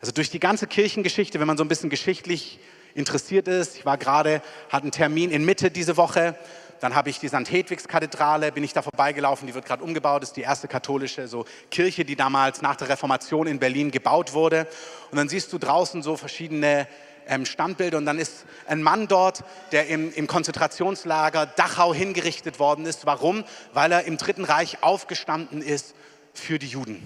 Also 0.00 0.12
durch 0.12 0.30
die 0.30 0.40
ganze 0.40 0.66
Kirchengeschichte, 0.66 1.40
wenn 1.40 1.46
man 1.46 1.56
so 1.56 1.64
ein 1.64 1.68
bisschen 1.68 1.90
geschichtlich 1.90 2.60
interessiert 2.94 3.48
ist, 3.48 3.76
ich 3.76 3.84
war 3.84 3.98
gerade, 3.98 4.42
hatte 4.68 4.84
einen 4.84 4.92
Termin 4.92 5.30
in 5.30 5.44
Mitte 5.44 5.70
diese 5.70 5.96
Woche, 5.96 6.36
dann 6.80 6.94
habe 6.94 7.10
ich 7.10 7.18
die 7.18 7.28
St. 7.28 7.50
Hedwigs 7.50 7.88
Kathedrale, 7.88 8.52
bin 8.52 8.62
ich 8.62 8.72
da 8.72 8.82
vorbeigelaufen, 8.82 9.46
die 9.48 9.54
wird 9.54 9.64
gerade 9.64 9.82
umgebaut, 9.82 10.22
ist 10.22 10.36
die 10.36 10.42
erste 10.42 10.68
katholische 10.68 11.26
so 11.26 11.44
Kirche, 11.70 12.04
die 12.04 12.14
damals 12.14 12.62
nach 12.62 12.76
der 12.76 12.88
Reformation 12.88 13.48
in 13.48 13.58
Berlin 13.58 13.90
gebaut 13.90 14.32
wurde. 14.32 14.68
Und 15.10 15.16
dann 15.16 15.28
siehst 15.28 15.52
du 15.52 15.58
draußen 15.58 16.02
so 16.02 16.16
verschiedene 16.16 16.86
ähm, 17.26 17.44
Standbilder 17.44 17.98
und 17.98 18.06
dann 18.06 18.18
ist 18.18 18.46
ein 18.66 18.82
Mann 18.82 19.08
dort, 19.08 19.44
der 19.72 19.88
im, 19.88 20.12
im 20.14 20.26
Konzentrationslager 20.26 21.46
Dachau 21.46 21.92
hingerichtet 21.92 22.58
worden 22.58 22.86
ist. 22.86 23.06
Warum? 23.06 23.44
Weil 23.72 23.92
er 23.92 24.04
im 24.04 24.16
Dritten 24.16 24.44
Reich 24.44 24.82
aufgestanden 24.82 25.62
ist 25.62 25.94
für 26.32 26.58
die 26.58 26.68
Juden. 26.68 27.02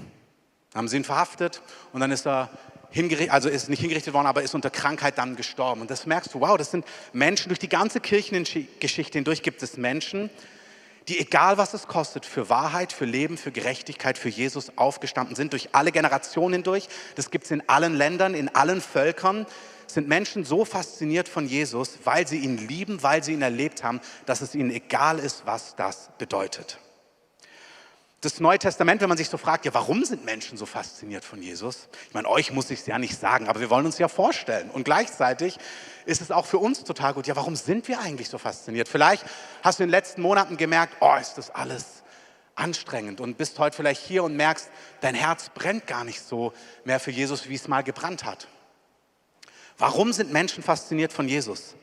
Haben 0.74 0.88
sie 0.88 0.96
ihn 0.96 1.04
verhaftet 1.04 1.60
und 1.92 2.00
dann 2.00 2.12
ist 2.12 2.26
er 2.26 2.50
hingerichtet, 2.92 3.32
also 3.32 3.48
ist 3.48 3.68
nicht 3.68 3.80
hingerichtet 3.80 4.14
worden, 4.14 4.26
aber 4.26 4.42
ist 4.42 4.54
unter 4.54 4.70
Krankheit 4.70 5.18
dann 5.18 5.34
gestorben. 5.34 5.80
Und 5.80 5.90
das 5.90 6.06
merkst 6.06 6.34
du, 6.34 6.40
wow, 6.40 6.56
das 6.56 6.70
sind 6.70 6.84
Menschen, 7.12 7.48
durch 7.48 7.58
die 7.58 7.68
ganze 7.68 8.00
Kirchengeschichte 8.00 9.18
hindurch 9.18 9.42
gibt 9.42 9.62
es 9.62 9.76
Menschen, 9.76 10.30
die 11.08 11.18
egal 11.18 11.58
was 11.58 11.74
es 11.74 11.88
kostet, 11.88 12.24
für 12.24 12.48
Wahrheit, 12.48 12.92
für 12.92 13.06
Leben, 13.06 13.36
für 13.36 13.50
Gerechtigkeit, 13.50 14.18
für 14.18 14.28
Jesus 14.28 14.76
aufgestanden 14.76 15.34
sind, 15.34 15.52
durch 15.52 15.70
alle 15.72 15.90
Generationen 15.90 16.54
hindurch. 16.54 16.88
Das 17.16 17.30
gibt 17.30 17.44
es 17.44 17.50
in 17.50 17.68
allen 17.68 17.94
Ländern, 17.94 18.34
in 18.34 18.54
allen 18.54 18.80
Völkern. 18.80 19.46
Sind 19.88 20.06
Menschen 20.06 20.44
so 20.44 20.64
fasziniert 20.64 21.28
von 21.28 21.46
Jesus, 21.46 21.98
weil 22.04 22.28
sie 22.28 22.38
ihn 22.38 22.56
lieben, 22.68 23.02
weil 23.02 23.24
sie 23.24 23.32
ihn 23.32 23.42
erlebt 23.42 23.82
haben, 23.82 24.00
dass 24.26 24.42
es 24.42 24.54
ihnen 24.54 24.70
egal 24.70 25.18
ist, 25.18 25.42
was 25.44 25.74
das 25.74 26.10
bedeutet 26.18 26.78
das 28.22 28.38
Neue 28.38 28.58
Testament, 28.58 29.00
wenn 29.00 29.08
man 29.08 29.18
sich 29.18 29.28
so 29.28 29.36
fragt, 29.36 29.64
ja, 29.64 29.74
warum 29.74 30.04
sind 30.04 30.24
Menschen 30.24 30.56
so 30.56 30.64
fasziniert 30.64 31.24
von 31.24 31.42
Jesus? 31.42 31.88
Ich 32.06 32.14
meine, 32.14 32.28
euch 32.28 32.52
muss 32.52 32.70
ich 32.70 32.78
es 32.78 32.86
ja 32.86 32.96
nicht 32.96 33.18
sagen, 33.18 33.48
aber 33.48 33.58
wir 33.58 33.68
wollen 33.68 33.84
uns 33.84 33.98
ja 33.98 34.06
vorstellen. 34.06 34.70
Und 34.70 34.84
gleichzeitig 34.84 35.58
ist 36.06 36.20
es 36.20 36.30
auch 36.30 36.46
für 36.46 36.58
uns 36.58 36.84
total 36.84 37.14
gut, 37.14 37.26
ja, 37.26 37.34
warum 37.34 37.56
sind 37.56 37.88
wir 37.88 38.00
eigentlich 38.00 38.28
so 38.28 38.38
fasziniert? 38.38 38.88
Vielleicht 38.88 39.24
hast 39.62 39.80
du 39.80 39.82
in 39.82 39.88
den 39.88 39.90
letzten 39.90 40.22
Monaten 40.22 40.56
gemerkt, 40.56 40.96
oh, 41.00 41.16
ist 41.20 41.34
das 41.34 41.50
alles 41.50 42.04
anstrengend 42.54 43.20
und 43.20 43.38
bist 43.38 43.58
heute 43.58 43.76
vielleicht 43.76 44.00
hier 44.00 44.22
und 44.22 44.36
merkst, 44.36 44.70
dein 45.00 45.16
Herz 45.16 45.50
brennt 45.52 45.88
gar 45.88 46.04
nicht 46.04 46.22
so 46.22 46.52
mehr 46.84 47.00
für 47.00 47.10
Jesus, 47.10 47.48
wie 47.48 47.56
es 47.56 47.66
mal 47.66 47.82
gebrannt 47.82 48.22
hat. 48.22 48.46
Warum 49.78 50.12
sind 50.12 50.32
Menschen 50.32 50.62
fasziniert 50.62 51.12
von 51.12 51.26
Jesus? 51.26 51.74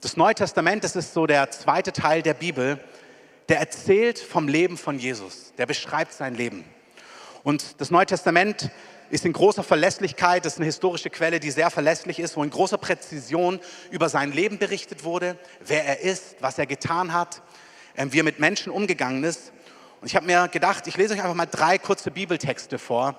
Das 0.00 0.16
Neue 0.16 0.34
Testament, 0.34 0.82
das 0.82 0.96
ist 0.96 1.14
so 1.14 1.26
der 1.26 1.52
zweite 1.52 1.92
Teil 1.92 2.22
der 2.22 2.34
Bibel, 2.34 2.80
der 3.48 3.58
erzählt 3.58 4.18
vom 4.18 4.48
Leben 4.48 4.76
von 4.76 4.98
Jesus, 4.98 5.52
der 5.56 5.66
beschreibt 5.66 6.12
sein 6.12 6.34
Leben. 6.34 6.64
Und 7.42 7.80
das 7.80 7.90
Neue 7.90 8.06
Testament 8.06 8.70
ist 9.10 9.24
in 9.24 9.32
großer 9.32 9.62
Verlässlichkeit, 9.62 10.44
das 10.44 10.54
ist 10.54 10.58
eine 10.58 10.66
historische 10.66 11.08
Quelle, 11.08 11.40
die 11.40 11.50
sehr 11.50 11.70
verlässlich 11.70 12.18
ist, 12.18 12.36
wo 12.36 12.42
in 12.42 12.50
großer 12.50 12.76
Präzision 12.76 13.58
über 13.90 14.08
sein 14.10 14.32
Leben 14.32 14.58
berichtet 14.58 15.02
wurde, 15.02 15.38
wer 15.64 15.84
er 15.84 16.00
ist, 16.00 16.36
was 16.40 16.58
er 16.58 16.66
getan 16.66 17.12
hat, 17.14 17.42
ähm, 17.96 18.12
wie 18.12 18.20
er 18.20 18.24
mit 18.24 18.38
Menschen 18.38 18.70
umgegangen 18.70 19.24
ist. 19.24 19.52
Und 20.00 20.08
ich 20.08 20.14
habe 20.14 20.26
mir 20.26 20.48
gedacht, 20.48 20.86
ich 20.86 20.96
lese 20.96 21.14
euch 21.14 21.22
einfach 21.22 21.34
mal 21.34 21.46
drei 21.46 21.78
kurze 21.78 22.10
Bibeltexte 22.10 22.78
vor 22.78 23.18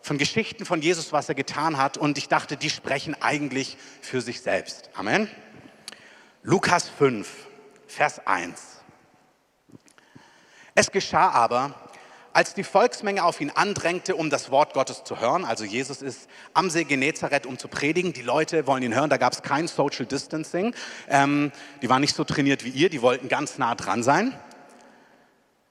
von 0.00 0.18
Geschichten 0.18 0.66
von 0.66 0.82
Jesus, 0.82 1.12
was 1.12 1.30
er 1.30 1.34
getan 1.34 1.78
hat. 1.78 1.96
Und 1.96 2.18
ich 2.18 2.28
dachte, 2.28 2.58
die 2.58 2.68
sprechen 2.68 3.16
eigentlich 3.20 3.78
für 4.02 4.20
sich 4.20 4.42
selbst. 4.42 4.90
Amen. 4.94 5.30
Lukas 6.42 6.90
5, 6.90 7.26
Vers 7.86 8.26
1. 8.26 8.83
Es 10.74 10.90
geschah 10.90 11.30
aber, 11.30 11.74
als 12.32 12.54
die 12.54 12.64
Volksmenge 12.64 13.22
auf 13.22 13.40
ihn 13.40 13.50
andrängte, 13.50 14.16
um 14.16 14.28
das 14.28 14.50
Wort 14.50 14.74
Gottes 14.74 15.04
zu 15.04 15.20
hören, 15.20 15.44
also 15.44 15.64
Jesus 15.64 16.02
ist 16.02 16.28
am 16.52 16.68
See 16.68 16.82
Genezareth, 16.82 17.46
um 17.46 17.58
zu 17.58 17.68
predigen, 17.68 18.12
die 18.12 18.22
Leute 18.22 18.66
wollen 18.66 18.82
ihn 18.82 18.94
hören, 18.94 19.08
da 19.08 19.16
gab 19.16 19.32
es 19.32 19.42
kein 19.42 19.68
Social 19.68 20.04
Distancing, 20.04 20.74
ähm, 21.08 21.52
die 21.80 21.88
waren 21.88 22.00
nicht 22.00 22.16
so 22.16 22.24
trainiert 22.24 22.64
wie 22.64 22.70
ihr, 22.70 22.90
die 22.90 23.02
wollten 23.02 23.28
ganz 23.28 23.56
nah 23.56 23.76
dran 23.76 24.02
sein. 24.02 24.36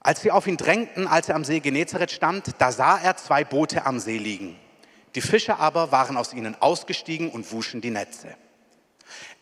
Als 0.00 0.22
sie 0.22 0.30
auf 0.30 0.46
ihn 0.46 0.56
drängten, 0.56 1.06
als 1.06 1.28
er 1.28 1.34
am 1.34 1.44
See 1.44 1.60
Genezareth 1.60 2.10
stand, 2.10 2.52
da 2.56 2.72
sah 2.72 2.98
er 2.98 3.18
zwei 3.18 3.44
Boote 3.44 3.84
am 3.84 3.98
See 3.98 4.16
liegen. 4.16 4.58
Die 5.14 5.20
Fischer 5.20 5.60
aber 5.60 5.92
waren 5.92 6.16
aus 6.16 6.32
ihnen 6.32 6.56
ausgestiegen 6.60 7.28
und 7.28 7.52
wuschen 7.52 7.82
die 7.82 7.90
Netze. 7.90 8.28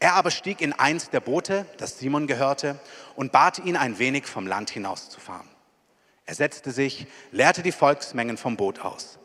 Er 0.00 0.14
aber 0.14 0.32
stieg 0.32 0.60
in 0.60 0.72
eins 0.72 1.10
der 1.10 1.20
Boote, 1.20 1.66
das 1.78 1.98
Simon 1.98 2.26
gehörte, 2.26 2.80
und 3.14 3.30
bat 3.30 3.60
ihn, 3.60 3.76
ein 3.76 4.00
wenig 4.00 4.26
vom 4.26 4.48
Land 4.48 4.70
hinauszufahren. 4.70 5.51
Er 6.26 6.34
setzte 6.34 6.70
sich, 6.70 7.06
leerte 7.30 7.62
die 7.62 7.72
Volksmengen 7.72 8.36
vom 8.36 8.56
Boot 8.56 8.80
aus. 8.80 9.18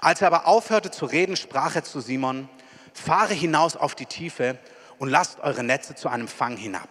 Als 0.00 0.20
er 0.20 0.28
aber 0.28 0.46
aufhörte 0.46 0.90
zu 0.90 1.06
reden, 1.06 1.36
sprach 1.36 1.76
er 1.76 1.84
zu 1.84 2.00
Simon, 2.00 2.48
fahre 2.92 3.34
hinaus 3.34 3.76
auf 3.76 3.94
die 3.94 4.06
Tiefe 4.06 4.58
und 4.98 5.08
lasst 5.08 5.40
eure 5.40 5.62
Netze 5.62 5.94
zu 5.94 6.08
einem 6.08 6.28
Fang 6.28 6.56
hinab. 6.56 6.88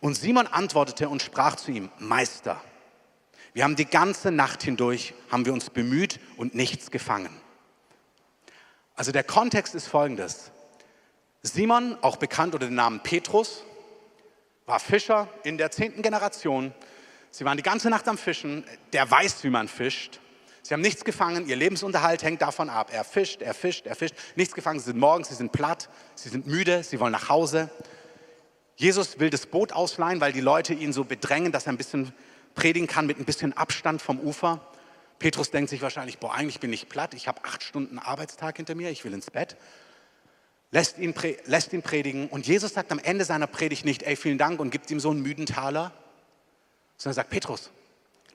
Und 0.00 0.14
Simon 0.14 0.46
antwortete 0.46 1.08
und 1.08 1.22
sprach 1.22 1.56
zu 1.56 1.70
ihm, 1.70 1.90
Meister, 1.98 2.60
wir 3.52 3.64
haben 3.64 3.76
die 3.76 3.86
ganze 3.86 4.30
Nacht 4.30 4.62
hindurch, 4.62 5.14
haben 5.30 5.46
wir 5.46 5.52
uns 5.52 5.70
bemüht 5.70 6.20
und 6.36 6.54
nichts 6.54 6.90
gefangen. 6.90 7.34
Also 8.94 9.12
der 9.12 9.24
Kontext 9.24 9.74
ist 9.74 9.86
folgendes. 9.86 10.50
Simon, 11.42 11.96
auch 12.02 12.16
bekannt 12.16 12.54
unter 12.54 12.66
dem 12.66 12.74
Namen 12.74 13.00
Petrus, 13.00 13.64
war 14.66 14.80
Fischer 14.80 15.28
in 15.42 15.58
der 15.58 15.70
zehnten 15.70 16.02
Generation. 16.02 16.74
Sie 17.36 17.44
waren 17.44 17.58
die 17.58 17.62
ganze 17.62 17.90
Nacht 17.90 18.08
am 18.08 18.16
Fischen. 18.16 18.64
Der 18.94 19.10
weiß, 19.10 19.44
wie 19.44 19.50
man 19.50 19.68
fischt. 19.68 20.20
Sie 20.62 20.72
haben 20.72 20.80
nichts 20.80 21.04
gefangen. 21.04 21.46
Ihr 21.46 21.56
Lebensunterhalt 21.56 22.22
hängt 22.22 22.40
davon 22.40 22.70
ab. 22.70 22.88
Er 22.90 23.04
fischt, 23.04 23.42
er 23.42 23.52
fischt, 23.52 23.86
er 23.86 23.94
fischt. 23.94 24.14
Nichts 24.36 24.54
gefangen. 24.54 24.78
Sie 24.78 24.86
sind 24.86 24.98
morgens, 24.98 25.28
sie 25.28 25.34
sind 25.34 25.52
platt, 25.52 25.90
sie 26.14 26.30
sind 26.30 26.46
müde, 26.46 26.82
sie 26.82 26.98
wollen 26.98 27.12
nach 27.12 27.28
Hause. 27.28 27.68
Jesus 28.76 29.20
will 29.20 29.28
das 29.28 29.44
Boot 29.44 29.72
ausleihen, 29.72 30.22
weil 30.22 30.32
die 30.32 30.40
Leute 30.40 30.72
ihn 30.72 30.94
so 30.94 31.04
bedrängen, 31.04 31.52
dass 31.52 31.66
er 31.66 31.74
ein 31.74 31.76
bisschen 31.76 32.14
predigen 32.54 32.86
kann 32.86 33.06
mit 33.06 33.18
ein 33.18 33.26
bisschen 33.26 33.54
Abstand 33.54 34.00
vom 34.00 34.18
Ufer. 34.18 34.66
Petrus 35.18 35.50
denkt 35.50 35.68
sich 35.68 35.82
wahrscheinlich, 35.82 36.16
boah, 36.16 36.32
eigentlich 36.32 36.60
bin 36.60 36.72
ich 36.72 36.88
platt, 36.88 37.12
ich 37.12 37.28
habe 37.28 37.44
acht 37.44 37.62
Stunden 37.62 37.98
Arbeitstag 37.98 38.56
hinter 38.56 38.74
mir, 38.74 38.88
ich 38.88 39.04
will 39.04 39.12
ins 39.12 39.30
Bett. 39.30 39.58
Lässt 40.70 40.96
ihn, 40.96 41.12
lässt 41.44 41.74
ihn 41.74 41.82
predigen 41.82 42.28
und 42.28 42.46
Jesus 42.46 42.72
sagt 42.72 42.90
am 42.92 42.98
Ende 42.98 43.26
seiner 43.26 43.46
Predigt 43.46 43.84
nicht, 43.84 44.04
ey, 44.04 44.16
vielen 44.16 44.38
Dank 44.38 44.58
und 44.58 44.70
gibt 44.70 44.90
ihm 44.90 45.00
so 45.00 45.10
einen 45.10 45.20
müden 45.20 45.44
Taler, 45.44 45.92
sondern 46.96 47.14
sagt, 47.14 47.30
Petrus, 47.30 47.70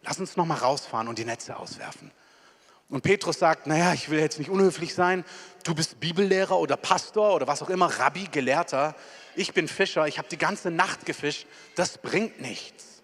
lass 0.04 0.20
uns 0.20 0.38
noch 0.38 0.46
mal 0.46 0.58
rausfahren 0.58 1.08
und 1.08 1.18
die 1.18 1.26
Netze 1.26 1.58
auswerfen. 1.58 2.12
Und 2.90 3.04
Petrus 3.04 3.40
sagt, 3.40 3.68
naja, 3.68 3.94
ich 3.94 4.10
will 4.10 4.20
jetzt 4.20 4.38
nicht 4.38 4.50
unhöflich 4.50 4.94
sein, 4.94 5.24
du 5.64 5.74
bist 5.74 6.00
Bibellehrer 6.02 6.60
oder 6.60 6.76
Pastor 6.76 7.34
oder 7.34 7.48
was 7.48 7.62
auch 7.62 7.70
immer, 7.70 7.88
Rabbi, 7.88 8.28
Gelehrter, 8.30 8.96
ich 9.36 9.54
bin 9.54 9.70
Fischer, 9.70 10.08
ich 10.08 10.18
habe 10.18 10.28
die 10.28 10.38
ganze 10.38 10.72
Nacht 10.72 11.06
gefischt, 11.06 11.48
das 11.76 11.98
bringt 11.98 12.42
nichts. 12.42 13.02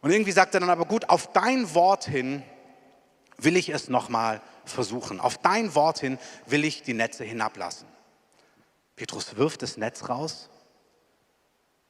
Und 0.00 0.12
irgendwie 0.12 0.30
sagt 0.30 0.54
er 0.54 0.60
dann 0.60 0.70
aber 0.70 0.84
gut, 0.84 1.08
auf 1.08 1.32
dein 1.32 1.74
Wort 1.74 2.04
hin 2.04 2.44
will 3.36 3.56
ich 3.56 3.70
es 3.70 3.88
nochmal 3.88 4.40
versuchen. 4.64 5.18
Auf 5.18 5.38
dein 5.38 5.74
Wort 5.74 5.98
hin 5.98 6.18
will 6.46 6.64
ich 6.64 6.82
die 6.82 6.94
Netze 6.94 7.24
hinablassen. 7.24 7.88
Petrus 8.94 9.36
wirft 9.36 9.62
das 9.62 9.76
Netz 9.76 10.08
raus. 10.08 10.50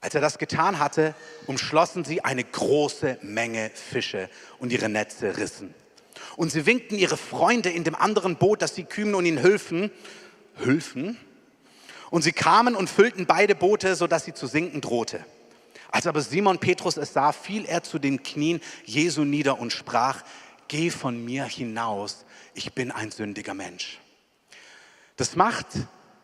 Als 0.01 0.15
er 0.15 0.21
das 0.21 0.39
getan 0.39 0.79
hatte, 0.79 1.15
umschlossen 1.47 2.05
sie 2.05 2.25
eine 2.25 2.45
große 2.45 3.19
Menge 3.23 3.71
Fische 3.75 4.31
und 4.59 4.73
ihre 4.73 4.89
Netze 4.89 5.37
rissen. 5.37 5.75
Und 6.37 6.51
sie 6.51 6.67
winkten 6.67 6.97
ihre 6.97 7.17
Freunde 7.17 7.71
in 7.71 7.85
dem 7.85 7.95
anderen 7.95 8.37
Boot, 8.37 8.63
dass 8.63 8.75
sie 8.75 8.85
kümmern 8.85 9.17
und 9.17 9.27
ihnen 9.27 9.43
hülfen. 9.43 9.91
Hülfen? 10.57 11.17
Und 12.11 12.23
sie 12.23 12.33
kamen 12.33 12.77
und 12.77 12.89
füllten 12.89 13.27
beide 13.27 13.55
Boote, 13.55 13.97
sodass 13.97 14.25
sie 14.25 14.35
zu 14.35 14.47
sinken 14.47 14.81
drohte. 14.81 15.25
Als 15.91 16.07
aber 16.07 16.21
Simon 16.21 16.59
Petrus 16.59 16.97
es 16.97 17.13
sah, 17.13 17.33
fiel 17.33 17.65
er 17.65 17.83
zu 17.83 17.99
den 17.99 18.23
Knien 18.23 18.61
Jesu 18.85 19.25
nieder 19.25 19.59
und 19.59 19.73
sprach, 19.73 20.23
geh 20.69 20.91
von 20.91 21.25
mir 21.25 21.45
hinaus, 21.45 22.25
ich 22.55 22.73
bin 22.73 22.91
ein 22.91 23.11
sündiger 23.11 23.55
Mensch. 23.55 23.99
Das 25.17 25.35
macht, 25.35 25.67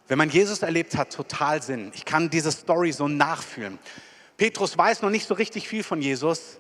wenn 0.09 0.19
man 0.19 0.29
Jesus 0.29 0.63
erlebt 0.63 0.97
hat, 0.97 1.13
total 1.13 1.63
Sinn. 1.63 1.93
Ich 1.95 2.05
kann 2.05 2.31
diese 2.31 2.53
Story 2.53 2.93
so 2.93 3.09
nachfühlen. 3.09 3.79
Petrus 4.37 4.77
weiß 4.77 5.03
noch 5.03 5.11
nicht 5.11 5.27
so 5.27 5.35
richtig 5.35 5.69
viel 5.69 5.83
von 5.83 6.03
Jesus, 6.03 6.59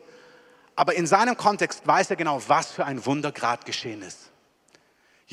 aber 0.77 0.95
in 0.95 1.07
seinem 1.07 1.37
Kontext 1.37 1.87
weiß 1.87 2.11
er 2.11 2.17
genau, 2.17 2.43
was 2.47 2.71
für 2.71 2.85
ein 2.85 3.05
Wunder 3.05 3.33
gerade 3.33 3.65
geschehen 3.65 4.03
ist. 4.03 4.31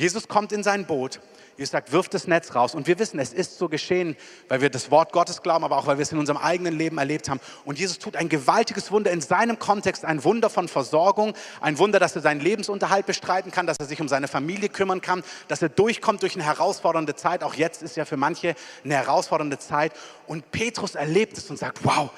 Jesus 0.01 0.27
kommt 0.27 0.51
in 0.51 0.63
sein 0.63 0.88
Boot 0.88 1.20
Jesus 1.62 1.74
sagt, 1.74 1.91
wirf 1.91 2.10
das 2.10 2.27
Netz 2.27 2.55
raus. 2.55 2.74
Und 2.74 2.88
wir 2.88 2.98
wissen, 2.98 3.20
es 3.20 3.34
ist 3.34 3.60
so 3.60 3.70
geschehen, 3.70 4.15
weil 4.48 4.62
wir 4.62 4.72
das 4.72 4.89
Wort 4.89 5.12
Gottes 5.12 5.43
glauben, 5.43 5.63
aber 5.63 5.77
auch 5.77 5.86
weil 5.86 5.98
wir 5.98 6.01
es 6.01 6.12
in 6.12 6.17
unserem 6.17 6.39
eigenen 6.39 6.75
Leben 6.75 6.98
erlebt 6.98 7.29
haben. 7.29 7.39
Und 7.65 7.77
Jesus 7.77 8.00
tut 8.00 8.15
ein 8.15 8.29
gewaltiges 8.29 8.91
Wunder 8.91 9.12
in 9.12 9.22
seinem 9.22 9.60
Kontext, 9.60 10.03
ein 10.03 10.24
Wunder 10.24 10.50
von 10.50 10.67
Versorgung, 10.67 11.34
ein 11.60 11.77
Wunder, 11.77 12.00
dass 12.00 12.15
er 12.15 12.24
seinen 12.24 12.41
Lebensunterhalt 12.41 13.05
bestreiten 13.05 13.51
kann, 13.51 13.67
dass 13.67 13.77
er 13.77 13.86
sich 13.86 14.01
um 14.01 14.08
seine 14.08 14.27
Familie 14.27 14.70
kümmern 14.70 15.01
kann, 15.01 15.24
dass 15.50 15.62
er 15.62 15.70
durchkommt 15.70 16.24
durch 16.24 16.34
eine 16.34 16.46
herausfordernde 16.46 17.15
Zeit. 17.15 17.43
Auch 17.43 17.53
jetzt 17.53 17.84
ist 17.84 17.96
ja 17.96 18.05
für 18.05 18.17
manche 18.17 18.55
eine 18.84 18.96
herausfordernde 18.96 19.60
Zeit. 19.60 19.93
Und 20.25 20.50
Petrus 20.51 20.96
erlebt 20.96 21.38
es 21.38 21.48
und 21.51 21.58
sagt, 21.58 21.84
wow, 21.84 22.10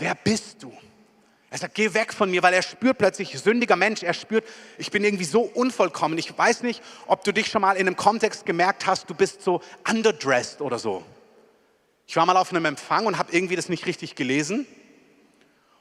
wer 0.00 0.16
bist 0.16 0.64
du? 0.64 0.72
Er 1.52 1.58
sagt, 1.58 1.74
geh 1.74 1.92
weg 1.94 2.12
von 2.12 2.30
mir, 2.30 2.44
weil 2.44 2.54
er 2.54 2.62
spürt 2.62 2.98
plötzlich, 2.98 3.36
sündiger 3.40 3.74
Mensch, 3.74 4.04
er 4.04 4.14
spürt, 4.14 4.44
ich 4.78 4.92
bin 4.92 5.02
irgendwie 5.02 5.24
so 5.24 5.42
unvollkommen. 5.42 6.16
Ich 6.16 6.36
weiß 6.36 6.62
nicht, 6.62 6.80
ob 7.08 7.24
du 7.24 7.32
dich 7.32 7.48
schon 7.48 7.60
mal 7.60 7.72
in 7.72 7.88
einem 7.88 7.96
Kontext 7.96 8.46
gemerkt 8.46 8.86
hast, 8.86 9.10
du 9.10 9.14
bist 9.14 9.42
so 9.42 9.60
underdressed 9.88 10.60
oder 10.60 10.78
so. 10.78 11.04
Ich 12.06 12.14
war 12.14 12.24
mal 12.24 12.36
auf 12.36 12.52
einem 12.52 12.64
Empfang 12.66 13.06
und 13.06 13.18
habe 13.18 13.32
irgendwie 13.32 13.56
das 13.56 13.68
nicht 13.68 13.86
richtig 13.86 14.14
gelesen. 14.14 14.64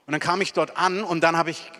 Und 0.07 0.11
dann 0.11 0.19
kam 0.19 0.41
ich 0.41 0.53
dort 0.53 0.75
an 0.75 1.03
und 1.03 1.21
dann 1.21 1.37
habe 1.37 1.51
ich, 1.51 1.71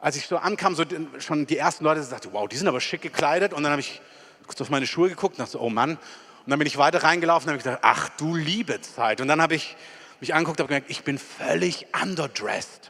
als 0.00 0.16
ich 0.16 0.26
so 0.26 0.36
ankam, 0.36 0.74
so 0.74 0.84
schon 1.20 1.46
die 1.46 1.56
ersten 1.56 1.84
Leute 1.84 2.02
sagten, 2.02 2.30
wow, 2.32 2.48
die 2.48 2.56
sind 2.56 2.66
aber 2.66 2.80
schick 2.80 3.02
gekleidet. 3.02 3.52
Und 3.52 3.62
dann 3.62 3.70
habe 3.70 3.80
ich 3.80 4.00
kurz 4.44 4.60
auf 4.60 4.70
meine 4.70 4.88
Schuhe 4.88 5.08
geguckt 5.08 5.38
und 5.38 5.44
dachte, 5.44 5.62
oh 5.62 5.70
Mann. 5.70 5.90
Und 5.90 6.50
dann 6.50 6.58
bin 6.58 6.66
ich 6.66 6.78
weiter 6.78 7.04
reingelaufen 7.04 7.48
und 7.48 7.54
habe 7.54 7.62
gedacht, 7.62 7.78
ach 7.82 8.08
du 8.10 8.34
liebe 8.34 8.80
Zeit. 8.80 9.20
Und 9.20 9.28
dann 9.28 9.40
habe 9.40 9.54
ich 9.54 9.76
mich 10.18 10.34
angeguckt 10.34 10.60
und 10.60 10.66
gemerkt, 10.66 10.90
ich 10.90 11.04
bin 11.04 11.16
völlig 11.18 11.86
underdressed. 12.02 12.89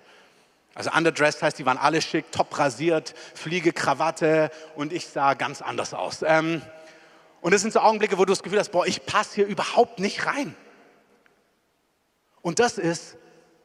Also 0.74 0.90
underdressed 0.92 1.42
heißt, 1.42 1.58
die 1.58 1.66
waren 1.66 1.78
alle 1.78 2.00
schick, 2.00 2.30
top 2.32 2.58
rasiert, 2.58 3.14
Fliege, 3.34 3.72
Krawatte 3.72 4.50
und 4.76 4.92
ich 4.92 5.06
sah 5.06 5.34
ganz 5.34 5.62
anders 5.62 5.94
aus. 5.94 6.22
Ähm, 6.22 6.62
und 7.40 7.52
das 7.52 7.62
sind 7.62 7.72
so 7.72 7.80
Augenblicke, 7.80 8.18
wo 8.18 8.24
du 8.24 8.32
das 8.32 8.42
Gefühl 8.42 8.58
hast, 8.58 8.70
boah, 8.70 8.86
ich 8.86 9.06
passe 9.06 9.36
hier 9.36 9.46
überhaupt 9.46 9.98
nicht 9.98 10.26
rein. 10.26 10.54
Und 12.42 12.58
das 12.58 12.78
ist, 12.78 13.16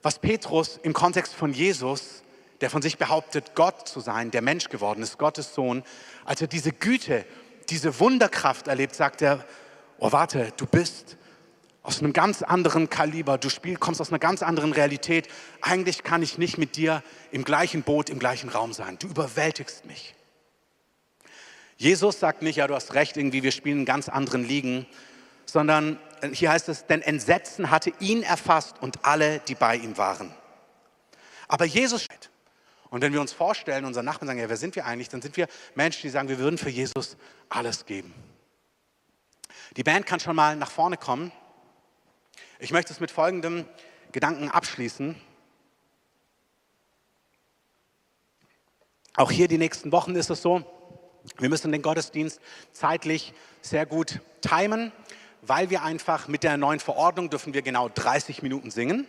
was 0.01 0.19
Petrus 0.19 0.79
im 0.81 0.93
Kontext 0.93 1.33
von 1.33 1.53
Jesus, 1.53 2.23
der 2.61 2.69
von 2.69 2.81
sich 2.81 2.97
behauptet, 2.97 3.55
Gott 3.55 3.87
zu 3.87 3.99
sein, 3.99 4.31
der 4.31 4.41
Mensch 4.41 4.69
geworden 4.69 5.01
ist, 5.03 5.17
Gottes 5.17 5.53
Sohn, 5.53 5.83
als 6.25 6.41
er 6.41 6.47
diese 6.47 6.71
Güte, 6.71 7.25
diese 7.69 7.99
Wunderkraft 7.99 8.67
erlebt, 8.67 8.95
sagt 8.95 9.21
er, 9.21 9.45
oh 9.97 10.11
warte, 10.11 10.53
du 10.57 10.65
bist 10.65 11.17
aus 11.85 11.99
einem 11.99 12.13
ganz 12.13 12.41
anderen 12.41 12.89
Kaliber, 12.89 13.37
du 13.37 13.49
spiel, 13.49 13.77
kommst 13.77 14.01
aus 14.01 14.09
einer 14.09 14.19
ganz 14.19 14.41
anderen 14.41 14.73
Realität. 14.73 15.27
Eigentlich 15.61 16.03
kann 16.03 16.23
ich 16.23 16.39
nicht 16.39 16.57
mit 16.57 16.75
dir 16.75 17.03
im 17.31 17.43
gleichen 17.43 17.83
Boot, 17.83 18.09
im 18.09 18.17
gleichen 18.17 18.49
Raum 18.49 18.73
sein. 18.73 18.97
Du 18.97 19.07
überwältigst 19.07 19.85
mich. 19.85 20.15
Jesus 21.77 22.19
sagt 22.19 22.41
nicht, 22.41 22.55
ja, 22.55 22.67
du 22.67 22.73
hast 22.73 22.95
recht, 22.95 23.17
irgendwie, 23.17 23.43
wir 23.43 23.51
spielen 23.51 23.79
in 23.79 23.85
ganz 23.85 24.09
anderen 24.09 24.43
Ligen, 24.43 24.87
sondern 25.45 25.99
äh, 26.21 26.29
hier 26.29 26.51
heißt 26.51 26.69
es, 26.69 26.87
denn 26.87 27.01
Entsetzen 27.01 27.69
hatte 27.69 27.93
ihn 27.99 28.23
erfasst 28.23 28.81
und 28.81 29.05
alle, 29.05 29.39
die 29.47 29.55
bei 29.55 29.75
ihm 29.75 29.97
waren. 29.97 30.33
Aber 31.47 31.65
Jesus 31.65 32.07
und 32.89 33.01
wenn 33.01 33.11
wir 33.13 33.19
uns 33.21 33.33
vorstellen, 33.33 33.83
unseren 33.85 34.05
Nachbarn 34.05 34.27
sagen, 34.27 34.39
ja, 34.39 34.47
wer 34.47 34.57
sind 34.57 34.75
wir 34.75 34.85
eigentlich? 34.85 35.09
Dann 35.09 35.21
sind 35.21 35.35
wir 35.37 35.47
Menschen, 35.75 36.03
die 36.03 36.09
sagen, 36.09 36.29
wir 36.29 36.39
würden 36.39 36.57
für 36.57 36.69
Jesus 36.69 37.17
alles 37.49 37.85
geben. 37.85 38.13
Die 39.75 39.83
Band 39.83 40.05
kann 40.05 40.19
schon 40.19 40.35
mal 40.35 40.55
nach 40.55 40.71
vorne 40.71 40.95
kommen. 40.95 41.31
Ich 42.57 42.71
möchte 42.71 42.93
es 42.93 43.01
mit 43.01 43.11
folgendem 43.11 43.65
Gedanken 44.13 44.49
abschließen. 44.49 45.15
Auch 49.17 49.29
hier 49.29 49.49
die 49.49 49.57
nächsten 49.57 49.91
Wochen 49.91 50.15
ist 50.15 50.29
es 50.29 50.41
so, 50.41 50.63
wir 51.37 51.49
müssen 51.49 51.73
den 51.73 51.81
Gottesdienst 51.81 52.39
zeitlich 52.71 53.33
sehr 53.61 53.85
gut 53.85 54.21
timen, 54.39 54.93
weil 55.41 55.69
wir 55.69 55.83
einfach 55.83 56.29
mit 56.29 56.43
der 56.43 56.55
neuen 56.55 56.79
Verordnung 56.79 57.29
dürfen 57.29 57.53
wir 57.53 57.61
genau 57.61 57.89
30 57.89 58.41
Minuten 58.41 58.71
singen. 58.71 59.05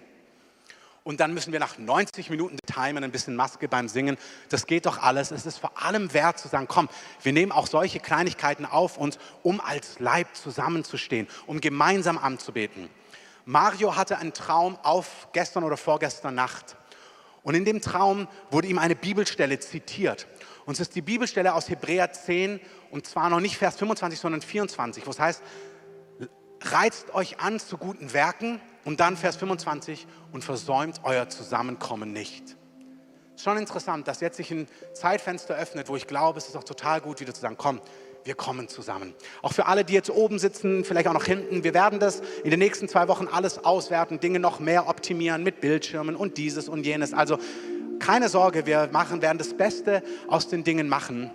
Und 1.04 1.20
dann 1.20 1.32
müssen 1.32 1.52
wir 1.52 1.60
nach 1.60 1.78
90 1.78 2.30
Minuten 2.30 2.58
timen, 2.66 3.04
ein 3.04 3.12
bisschen 3.12 3.36
Maske 3.36 3.68
beim 3.68 3.86
Singen. 3.86 4.16
Das 4.48 4.66
geht 4.66 4.86
doch 4.86 5.00
alles. 5.00 5.30
Es 5.30 5.46
ist 5.46 5.58
vor 5.58 5.70
allem 5.80 6.12
wert 6.12 6.40
zu 6.40 6.48
sagen, 6.48 6.66
komm, 6.66 6.88
wir 7.22 7.32
nehmen 7.32 7.52
auch 7.52 7.68
solche 7.68 8.00
Kleinigkeiten 8.00 8.66
auf 8.66 8.96
uns, 8.96 9.20
um 9.44 9.60
als 9.60 10.00
Leib 10.00 10.34
zusammenzustehen, 10.34 11.28
um 11.46 11.60
gemeinsam 11.60 12.18
anzubeten. 12.18 12.90
Mario 13.46 13.94
hatte 13.94 14.18
einen 14.18 14.32
Traum 14.32 14.76
auf 14.82 15.28
gestern 15.32 15.62
oder 15.62 15.76
vorgestern 15.76 16.34
Nacht. 16.34 16.76
Und 17.44 17.54
in 17.54 17.64
dem 17.64 17.80
Traum 17.80 18.26
wurde 18.50 18.66
ihm 18.66 18.78
eine 18.78 18.96
Bibelstelle 18.96 19.60
zitiert. 19.60 20.26
Und 20.66 20.74
es 20.74 20.80
ist 20.80 20.96
die 20.96 21.00
Bibelstelle 21.00 21.54
aus 21.54 21.68
Hebräer 21.68 22.12
10 22.12 22.60
und 22.90 23.06
zwar 23.06 23.30
noch 23.30 23.38
nicht 23.38 23.56
Vers 23.56 23.76
25, 23.76 24.18
sondern 24.18 24.42
24, 24.42 25.06
wo 25.06 25.10
es 25.10 25.20
heißt, 25.20 25.42
reizt 26.62 27.14
euch 27.14 27.38
an 27.38 27.60
zu 27.60 27.78
guten 27.78 28.12
Werken 28.12 28.60
und 28.84 28.98
dann 28.98 29.16
Vers 29.16 29.36
25 29.36 30.08
und 30.32 30.42
versäumt 30.42 31.02
euer 31.04 31.28
Zusammenkommen 31.28 32.12
nicht. 32.12 32.56
Schon 33.36 33.58
interessant, 33.58 34.08
dass 34.08 34.20
jetzt 34.20 34.38
sich 34.38 34.50
ein 34.50 34.66
Zeitfenster 34.92 35.54
öffnet, 35.54 35.88
wo 35.88 35.94
ich 35.94 36.08
glaube, 36.08 36.38
es 36.38 36.48
ist 36.48 36.56
auch 36.56 36.64
total 36.64 37.00
gut, 37.00 37.20
wieder 37.20 37.32
zu 37.32 37.42
sagen, 37.42 37.56
komm, 37.56 37.80
wir 38.26 38.34
kommen 38.34 38.68
zusammen. 38.68 39.14
Auch 39.42 39.52
für 39.52 39.66
alle, 39.66 39.84
die 39.84 39.94
jetzt 39.94 40.10
oben 40.10 40.38
sitzen, 40.38 40.84
vielleicht 40.84 41.06
auch 41.08 41.12
noch 41.12 41.24
hinten, 41.24 41.64
wir 41.64 41.74
werden 41.74 42.00
das 42.00 42.22
in 42.42 42.50
den 42.50 42.58
nächsten 42.58 42.88
zwei 42.88 43.08
Wochen 43.08 43.28
alles 43.28 43.64
auswerten, 43.64 44.20
Dinge 44.20 44.40
noch 44.40 44.58
mehr 44.60 44.88
optimieren 44.88 45.42
mit 45.42 45.60
Bildschirmen 45.60 46.16
und 46.16 46.36
dieses 46.36 46.68
und 46.68 46.84
jenes. 46.84 47.14
Also 47.14 47.38
keine 47.98 48.28
Sorge, 48.28 48.66
wir 48.66 48.88
machen, 48.92 49.22
werden 49.22 49.38
das 49.38 49.54
Beste 49.54 50.02
aus 50.28 50.48
den 50.48 50.64
Dingen 50.64 50.88
machen. 50.88 51.30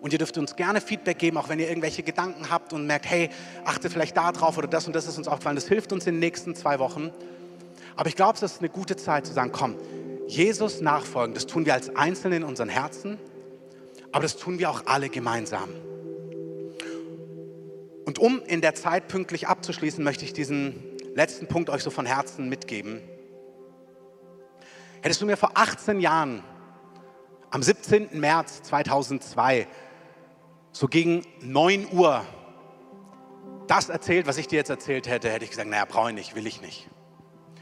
Und 0.00 0.12
ihr 0.12 0.18
dürft 0.18 0.38
uns 0.38 0.56
gerne 0.56 0.80
Feedback 0.80 1.18
geben, 1.18 1.36
auch 1.36 1.48
wenn 1.48 1.58
ihr 1.58 1.68
irgendwelche 1.68 2.02
Gedanken 2.02 2.50
habt 2.50 2.72
und 2.72 2.86
merkt, 2.86 3.04
hey, 3.06 3.28
achte 3.64 3.90
vielleicht 3.90 4.16
da 4.16 4.32
drauf 4.32 4.56
oder 4.56 4.68
das 4.68 4.86
und 4.86 4.96
das 4.96 5.06
ist 5.06 5.18
uns 5.18 5.28
aufgefallen. 5.28 5.56
Das 5.56 5.68
hilft 5.68 5.92
uns 5.92 6.06
in 6.06 6.14
den 6.14 6.20
nächsten 6.20 6.54
zwei 6.54 6.78
Wochen. 6.78 7.10
Aber 7.96 8.08
ich 8.08 8.16
glaube, 8.16 8.34
es 8.36 8.42
ist 8.42 8.60
eine 8.60 8.70
gute 8.70 8.96
Zeit 8.96 9.26
zu 9.26 9.34
sagen, 9.34 9.52
komm, 9.52 9.76
Jesus 10.26 10.80
nachfolgen, 10.80 11.34
das 11.34 11.46
tun 11.46 11.66
wir 11.66 11.74
als 11.74 11.94
Einzelne 11.96 12.36
in 12.36 12.44
unseren 12.44 12.68
Herzen, 12.68 13.18
aber 14.12 14.22
das 14.22 14.36
tun 14.36 14.58
wir 14.58 14.70
auch 14.70 14.86
alle 14.86 15.08
gemeinsam. 15.08 15.70
Und 18.04 18.18
um 18.18 18.42
in 18.42 18.60
der 18.60 18.74
Zeit 18.74 19.08
pünktlich 19.08 19.46
abzuschließen, 19.46 20.02
möchte 20.02 20.24
ich 20.24 20.32
diesen 20.32 20.82
letzten 21.14 21.46
Punkt 21.46 21.70
euch 21.70 21.82
so 21.82 21.90
von 21.90 22.06
Herzen 22.06 22.48
mitgeben. 22.48 23.00
Hättest 25.02 25.20
du 25.20 25.26
mir 25.26 25.36
vor 25.36 25.52
18 25.54 26.00
Jahren, 26.00 26.42
am 27.50 27.62
17. 27.62 28.20
März 28.20 28.62
2002, 28.62 29.66
so 30.72 30.88
gegen 30.88 31.24
9 31.40 31.88
Uhr 31.92 32.24
das 33.66 33.88
erzählt, 33.88 34.26
was 34.26 34.36
ich 34.36 34.48
dir 34.48 34.56
jetzt 34.56 34.70
erzählt 34.70 35.08
hätte, 35.08 35.30
hätte 35.30 35.44
ich 35.44 35.50
gesagt, 35.50 35.68
naja, 35.68 35.84
brauche 35.84 36.10
ich 36.10 36.14
nicht, 36.14 36.34
will 36.34 36.46
ich 36.46 36.60
nicht. 36.60 36.88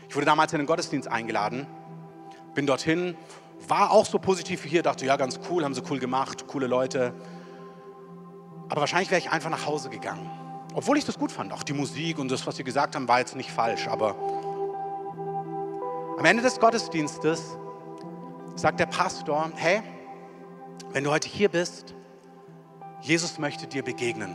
Ich 0.08 0.16
wurde 0.16 0.24
damals 0.24 0.52
in 0.54 0.58
den 0.58 0.66
Gottesdienst 0.66 1.06
eingeladen, 1.06 1.66
bin 2.54 2.66
dorthin, 2.66 3.14
war 3.66 3.90
auch 3.90 4.06
so 4.06 4.18
positiv 4.18 4.64
wie 4.64 4.68
hier, 4.68 4.82
dachte, 4.82 5.04
ja, 5.04 5.16
ganz 5.16 5.40
cool, 5.50 5.64
haben 5.64 5.74
sie 5.74 5.82
cool 5.90 5.98
gemacht, 5.98 6.46
coole 6.46 6.66
Leute. 6.66 7.12
Aber 8.68 8.82
wahrscheinlich 8.82 9.10
wäre 9.10 9.20
ich 9.20 9.30
einfach 9.30 9.50
nach 9.50 9.66
Hause 9.66 9.90
gegangen. 9.90 10.30
Obwohl 10.74 10.98
ich 10.98 11.04
das 11.04 11.18
gut 11.18 11.32
fand, 11.32 11.52
auch 11.52 11.62
die 11.62 11.72
Musik 11.72 12.18
und 12.18 12.30
das, 12.30 12.46
was 12.46 12.56
sie 12.56 12.64
gesagt 12.64 12.94
haben, 12.94 13.08
war 13.08 13.18
jetzt 13.18 13.34
nicht 13.34 13.50
falsch. 13.50 13.88
Aber 13.88 14.14
am 16.18 16.24
Ende 16.24 16.42
des 16.42 16.60
Gottesdienstes 16.60 17.56
sagt 18.54 18.80
der 18.80 18.86
Pastor, 18.86 19.50
hey, 19.56 19.82
wenn 20.92 21.04
du 21.04 21.10
heute 21.10 21.28
hier 21.28 21.48
bist, 21.48 21.94
Jesus 23.00 23.38
möchte 23.38 23.66
dir 23.66 23.82
begegnen. 23.82 24.34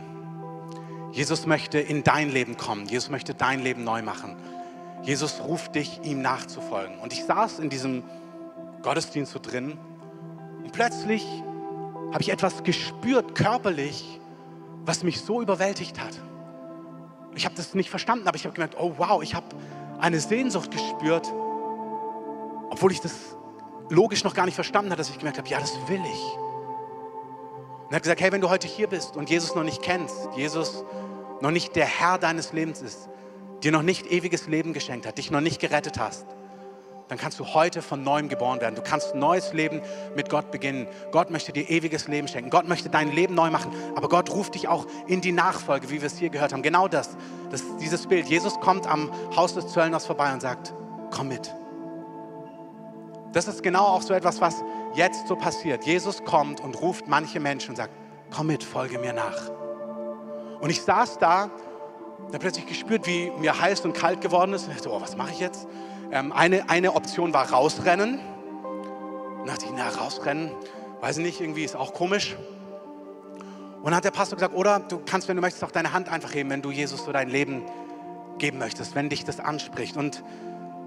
Jesus 1.12 1.46
möchte 1.46 1.78
in 1.78 2.02
dein 2.02 2.30
Leben 2.30 2.56
kommen. 2.56 2.86
Jesus 2.86 3.10
möchte 3.10 3.34
dein 3.34 3.60
Leben 3.60 3.84
neu 3.84 4.02
machen. 4.02 4.36
Jesus 5.02 5.40
ruft 5.40 5.74
dich, 5.74 6.00
ihm 6.02 6.22
nachzufolgen. 6.22 6.98
Und 6.98 7.12
ich 7.12 7.24
saß 7.24 7.58
in 7.58 7.68
diesem 7.68 8.02
Gottesdienst 8.84 9.32
so 9.32 9.40
drin 9.40 9.78
und 10.62 10.72
plötzlich 10.72 11.24
habe 12.12 12.20
ich 12.20 12.30
etwas 12.30 12.62
gespürt, 12.62 13.34
körperlich, 13.34 14.20
was 14.84 15.02
mich 15.02 15.20
so 15.20 15.40
überwältigt 15.42 15.98
hat. 15.98 16.20
Ich 17.34 17.46
habe 17.46 17.56
das 17.56 17.74
nicht 17.74 17.90
verstanden, 17.90 18.28
aber 18.28 18.36
ich 18.36 18.44
habe 18.44 18.54
gemerkt, 18.54 18.76
oh 18.78 18.92
wow, 18.98 19.22
ich 19.22 19.34
habe 19.34 19.46
eine 19.98 20.20
Sehnsucht 20.20 20.70
gespürt, 20.70 21.26
obwohl 22.70 22.92
ich 22.92 23.00
das 23.00 23.36
logisch 23.88 24.22
noch 24.22 24.34
gar 24.34 24.44
nicht 24.44 24.54
verstanden 24.54 24.90
habe, 24.90 24.98
dass 24.98 25.10
ich 25.10 25.18
gemerkt 25.18 25.38
habe, 25.38 25.48
ja, 25.48 25.58
das 25.58 25.74
will 25.88 26.00
ich. 26.00 26.38
Und 27.84 27.90
er 27.90 27.96
hat 27.96 28.02
gesagt, 28.02 28.20
hey, 28.20 28.30
wenn 28.32 28.40
du 28.40 28.50
heute 28.50 28.68
hier 28.68 28.86
bist 28.86 29.16
und 29.16 29.30
Jesus 29.30 29.54
noch 29.54 29.64
nicht 29.64 29.82
kennst, 29.82 30.28
Jesus 30.36 30.84
noch 31.40 31.50
nicht 31.50 31.74
der 31.74 31.86
Herr 31.86 32.18
deines 32.18 32.52
Lebens 32.52 32.82
ist, 32.82 33.08
dir 33.62 33.72
noch 33.72 33.82
nicht 33.82 34.06
ewiges 34.06 34.46
Leben 34.46 34.72
geschenkt 34.72 35.06
hat, 35.06 35.18
dich 35.18 35.30
noch 35.30 35.40
nicht 35.40 35.60
gerettet 35.60 35.98
hast, 35.98 36.26
dann 37.08 37.18
kannst 37.18 37.38
du 37.38 37.46
heute 37.52 37.82
von 37.82 38.02
neuem 38.02 38.28
geboren 38.28 38.60
werden. 38.60 38.74
Du 38.74 38.82
kannst 38.82 39.12
ein 39.12 39.18
neues 39.18 39.52
Leben 39.52 39.82
mit 40.16 40.30
Gott 40.30 40.50
beginnen. 40.50 40.86
Gott 41.12 41.30
möchte 41.30 41.52
dir 41.52 41.68
ewiges 41.68 42.08
Leben 42.08 42.28
schenken. 42.28 42.48
Gott 42.48 42.66
möchte 42.66 42.88
dein 42.88 43.12
Leben 43.12 43.34
neu 43.34 43.50
machen. 43.50 43.72
Aber 43.94 44.08
Gott 44.08 44.30
ruft 44.30 44.54
dich 44.54 44.68
auch 44.68 44.86
in 45.06 45.20
die 45.20 45.32
Nachfolge, 45.32 45.90
wie 45.90 46.00
wir 46.00 46.06
es 46.06 46.16
hier 46.16 46.30
gehört 46.30 46.52
haben. 46.52 46.62
Genau 46.62 46.88
das, 46.88 47.16
das 47.50 47.62
dieses 47.76 48.06
Bild. 48.06 48.26
Jesus 48.26 48.58
kommt 48.60 48.86
am 48.86 49.10
Haus 49.36 49.54
des 49.54 49.68
Zöllners 49.68 50.06
vorbei 50.06 50.32
und 50.32 50.40
sagt, 50.40 50.72
komm 51.10 51.28
mit. 51.28 51.54
Das 53.32 53.48
ist 53.48 53.62
genau 53.62 53.84
auch 53.84 54.02
so 54.02 54.14
etwas, 54.14 54.40
was 54.40 54.62
jetzt 54.94 55.28
so 55.28 55.36
passiert. 55.36 55.84
Jesus 55.84 56.24
kommt 56.24 56.60
und 56.60 56.80
ruft 56.80 57.06
manche 57.06 57.40
Menschen 57.40 57.70
und 57.70 57.76
sagt, 57.76 57.92
komm 58.30 58.46
mit, 58.46 58.64
folge 58.64 58.98
mir 58.98 59.12
nach. 59.12 59.50
Und 60.60 60.70
ich 60.70 60.80
saß 60.80 61.18
da, 61.18 61.50
da 62.32 62.38
plötzlich 62.38 62.66
gespürt, 62.66 63.06
wie 63.06 63.30
mir 63.38 63.60
heiß 63.60 63.80
und 63.80 63.92
kalt 63.92 64.20
geworden 64.20 64.54
ist. 64.54 64.64
Und 64.64 64.70
ich 64.70 64.76
dachte, 64.78 64.92
oh, 64.92 65.00
was 65.00 65.16
mache 65.16 65.32
ich 65.32 65.40
jetzt? 65.40 65.66
Ähm, 66.14 66.32
eine, 66.32 66.70
eine 66.70 66.94
Option 66.94 67.34
war 67.34 67.50
rausrennen. 67.50 68.18
Und 69.40 69.46
dachte 69.46 69.66
ich, 69.66 69.72
na, 69.76 69.90
rausrennen, 69.90 70.50
weiß 71.02 71.18
ich 71.18 71.24
nicht, 71.24 71.40
irgendwie 71.42 71.64
ist 71.64 71.76
auch 71.76 71.92
komisch. 71.92 72.34
Und 73.78 73.84
dann 73.84 73.96
hat 73.96 74.04
der 74.04 74.12
Pastor 74.12 74.36
gesagt, 74.36 74.54
oder 74.54 74.80
du 74.80 75.02
kannst, 75.04 75.28
wenn 75.28 75.36
du 75.36 75.42
möchtest, 75.42 75.62
auch 75.62 75.70
deine 75.70 75.92
Hand 75.92 76.08
einfach 76.08 76.32
heben, 76.32 76.48
wenn 76.48 76.62
du 76.62 76.70
Jesus 76.70 77.04
so 77.04 77.12
dein 77.12 77.28
Leben 77.28 77.62
geben 78.38 78.58
möchtest, 78.58 78.94
wenn 78.94 79.10
dich 79.10 79.24
das 79.26 79.40
anspricht. 79.40 79.98
Und 79.98 80.24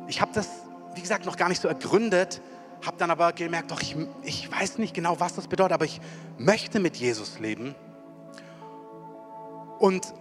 ich 0.08 0.22
habe 0.22 0.32
das 0.34 0.48
wie 0.98 1.02
gesagt, 1.02 1.26
noch 1.26 1.38
gar 1.38 1.48
nicht 1.48 1.62
so 1.62 1.68
ergründet, 1.68 2.42
habe 2.84 2.98
dann 2.98 3.12
aber 3.12 3.32
gemerkt, 3.32 3.72
doch, 3.72 3.82
ich, 3.82 3.96
ich 4.24 4.52
weiß 4.52 4.80
nicht 4.80 4.96
genau, 4.96 5.20
was 5.20 5.36
das 5.36 5.48
bedeutet, 5.48 5.74
aber 5.74 5.86
ich 5.86 6.02
möchte 6.38 6.80
mit 6.80 6.98
Jesus 6.98 7.40
leben. 7.40 7.76
Und 9.78 10.14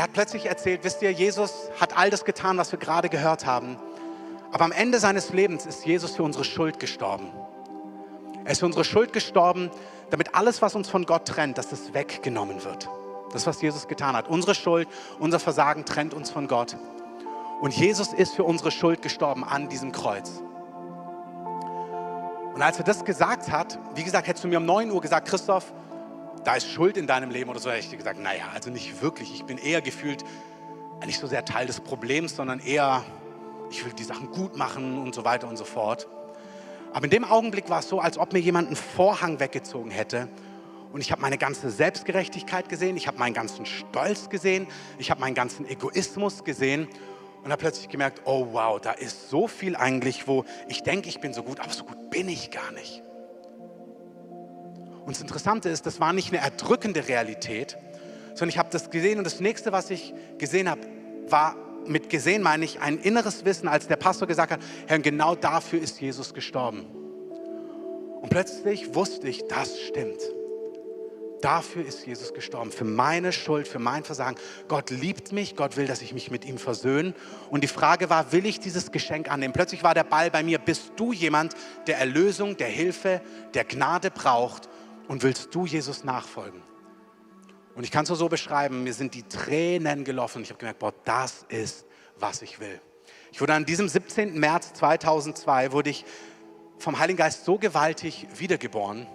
er 0.00 0.04
hat 0.04 0.14
plötzlich 0.14 0.46
erzählt, 0.46 0.82
wisst 0.82 1.02
ihr, 1.02 1.12
Jesus 1.12 1.68
hat 1.78 1.94
all 1.94 2.08
das 2.08 2.24
getan, 2.24 2.56
was 2.56 2.72
wir 2.72 2.78
gerade 2.78 3.10
gehört 3.10 3.44
haben. 3.44 3.76
Aber 4.50 4.64
am 4.64 4.72
Ende 4.72 4.98
seines 4.98 5.28
Lebens 5.28 5.66
ist 5.66 5.84
Jesus 5.84 6.16
für 6.16 6.22
unsere 6.22 6.44
Schuld 6.44 6.80
gestorben. 6.80 7.30
Er 8.46 8.52
ist 8.52 8.60
für 8.60 8.64
unsere 8.64 8.84
Schuld 8.84 9.12
gestorben, 9.12 9.70
damit 10.08 10.34
alles, 10.34 10.62
was 10.62 10.74
uns 10.74 10.88
von 10.88 11.04
Gott 11.04 11.26
trennt, 11.28 11.58
dass 11.58 11.70
es 11.70 11.92
weggenommen 11.92 12.64
wird. 12.64 12.88
Das, 13.34 13.46
was 13.46 13.60
Jesus 13.60 13.88
getan 13.88 14.16
hat. 14.16 14.26
Unsere 14.30 14.54
Schuld, 14.54 14.88
unser 15.18 15.38
Versagen 15.38 15.84
trennt 15.84 16.14
uns 16.14 16.30
von 16.30 16.48
Gott. 16.48 16.78
Und 17.60 17.76
Jesus 17.76 18.14
ist 18.14 18.34
für 18.34 18.44
unsere 18.44 18.70
Schuld 18.70 19.02
gestorben 19.02 19.44
an 19.44 19.68
diesem 19.68 19.92
Kreuz. 19.92 20.30
Und 22.54 22.62
als 22.62 22.78
er 22.78 22.84
das 22.84 23.04
gesagt 23.04 23.52
hat, 23.52 23.78
wie 23.96 24.02
gesagt, 24.02 24.28
hättest 24.28 24.44
du 24.44 24.48
mir 24.48 24.60
um 24.60 24.64
9 24.64 24.90
Uhr 24.92 25.02
gesagt, 25.02 25.28
Christoph, 25.28 25.74
da 26.44 26.54
ist 26.54 26.70
Schuld 26.70 26.96
in 26.96 27.06
deinem 27.06 27.30
Leben 27.30 27.50
oder 27.50 27.60
so, 27.60 27.70
hätte 27.70 27.86
ich 27.86 27.96
gesagt, 27.96 28.18
naja, 28.18 28.44
also 28.54 28.70
nicht 28.70 29.02
wirklich. 29.02 29.34
Ich 29.34 29.44
bin 29.44 29.58
eher 29.58 29.82
gefühlt 29.82 30.24
nicht 31.06 31.18
so 31.18 31.26
sehr 31.26 31.44
Teil 31.44 31.66
des 31.66 31.80
Problems, 31.80 32.36
sondern 32.36 32.60
eher, 32.60 33.04
ich 33.70 33.84
will 33.84 33.92
die 33.92 34.04
Sachen 34.04 34.30
gut 34.30 34.56
machen 34.56 34.98
und 34.98 35.14
so 35.14 35.24
weiter 35.24 35.48
und 35.48 35.56
so 35.56 35.64
fort. 35.64 36.08
Aber 36.92 37.04
in 37.04 37.10
dem 37.10 37.24
Augenblick 37.24 37.70
war 37.70 37.80
es 37.80 37.88
so, 37.88 38.00
als 38.00 38.18
ob 38.18 38.32
mir 38.32 38.40
jemand 38.40 38.68
einen 38.68 38.76
Vorhang 38.76 39.38
weggezogen 39.38 39.90
hätte. 39.90 40.28
Und 40.92 41.00
ich 41.00 41.12
habe 41.12 41.22
meine 41.22 41.38
ganze 41.38 41.70
Selbstgerechtigkeit 41.70 42.68
gesehen, 42.68 42.96
ich 42.96 43.06
habe 43.06 43.18
meinen 43.18 43.34
ganzen 43.34 43.64
Stolz 43.64 44.28
gesehen, 44.28 44.66
ich 44.98 45.10
habe 45.10 45.20
meinen 45.20 45.34
ganzen 45.34 45.68
Egoismus 45.68 46.42
gesehen 46.42 46.88
und 47.44 47.52
habe 47.52 47.60
plötzlich 47.60 47.88
gemerkt, 47.88 48.22
oh 48.24 48.48
wow, 48.52 48.80
da 48.80 48.92
ist 48.92 49.30
so 49.30 49.46
viel 49.46 49.76
eigentlich, 49.76 50.26
wo 50.26 50.44
ich 50.68 50.82
denke, 50.82 51.08
ich 51.08 51.20
bin 51.20 51.32
so 51.32 51.44
gut, 51.44 51.60
aber 51.60 51.72
so 51.72 51.84
gut 51.84 52.10
bin 52.10 52.28
ich 52.28 52.50
gar 52.50 52.72
nicht. 52.72 53.02
Und 55.10 55.16
das 55.16 55.22
Interessante 55.22 55.68
ist, 55.68 55.86
das 55.86 55.98
war 55.98 56.12
nicht 56.12 56.32
eine 56.32 56.40
erdrückende 56.40 57.08
Realität, 57.08 57.76
sondern 58.28 58.50
ich 58.50 58.58
habe 58.58 58.68
das 58.70 58.90
gesehen 58.90 59.18
und 59.18 59.24
das 59.24 59.40
nächste, 59.40 59.72
was 59.72 59.90
ich 59.90 60.14
gesehen 60.38 60.70
habe, 60.70 60.82
war 61.28 61.56
mit 61.84 62.10
gesehen 62.10 62.44
meine 62.44 62.64
ich 62.64 62.78
ein 62.78 62.96
inneres 62.96 63.44
Wissen, 63.44 63.66
als 63.66 63.88
der 63.88 63.96
Pastor 63.96 64.28
gesagt 64.28 64.52
hat, 64.52 64.60
Herr, 64.86 65.00
genau 65.00 65.34
dafür 65.34 65.80
ist 65.80 66.00
Jesus 66.00 66.32
gestorben. 66.32 66.86
Und 68.22 68.28
plötzlich 68.28 68.94
wusste 68.94 69.26
ich, 69.26 69.48
das 69.48 69.80
stimmt. 69.80 70.20
Dafür 71.40 71.84
ist 71.84 72.06
Jesus 72.06 72.32
gestorben, 72.32 72.70
für 72.70 72.84
meine 72.84 73.32
Schuld, 73.32 73.66
für 73.66 73.80
mein 73.80 74.04
Versagen. 74.04 74.36
Gott 74.68 74.90
liebt 74.90 75.32
mich, 75.32 75.56
Gott 75.56 75.76
will, 75.76 75.88
dass 75.88 76.02
ich 76.02 76.14
mich 76.14 76.30
mit 76.30 76.44
ihm 76.44 76.58
versöhne. 76.58 77.14
Und 77.50 77.64
die 77.64 77.68
Frage 77.68 78.10
war, 78.10 78.30
will 78.30 78.46
ich 78.46 78.60
dieses 78.60 78.92
Geschenk 78.92 79.28
annehmen? 79.28 79.54
Plötzlich 79.54 79.82
war 79.82 79.94
der 79.94 80.04
Ball 80.04 80.30
bei 80.30 80.44
mir, 80.44 80.60
bist 80.60 80.92
du 80.94 81.12
jemand, 81.12 81.54
der 81.88 81.98
Erlösung, 81.98 82.56
der 82.56 82.68
Hilfe, 82.68 83.20
der 83.54 83.64
Gnade 83.64 84.12
braucht 84.12 84.68
und 85.10 85.24
willst 85.24 85.52
du 85.52 85.66
Jesus 85.66 86.04
nachfolgen? 86.04 86.62
Und 87.74 87.82
ich 87.82 87.90
kann 87.90 88.04
es 88.04 88.10
nur 88.10 88.16
so 88.16 88.28
beschreiben, 88.28 88.84
mir 88.84 88.94
sind 88.94 89.12
die 89.14 89.24
Tränen 89.24 90.04
gelaufen. 90.04 90.42
Ich 90.42 90.50
habe 90.50 90.60
gemerkt, 90.60 90.78
boah, 90.78 90.94
das 91.04 91.44
ist, 91.48 91.84
was 92.20 92.42
ich 92.42 92.60
will. 92.60 92.80
Ich 93.32 93.40
wurde 93.40 93.54
an 93.54 93.64
diesem 93.64 93.88
17. 93.88 94.38
März 94.38 94.72
2002, 94.74 95.72
wurde 95.72 95.90
ich 95.90 96.04
vom 96.78 97.00
Heiligen 97.00 97.16
Geist 97.16 97.44
so 97.44 97.58
gewaltig 97.58 98.28
wiedergeboren 98.36 99.08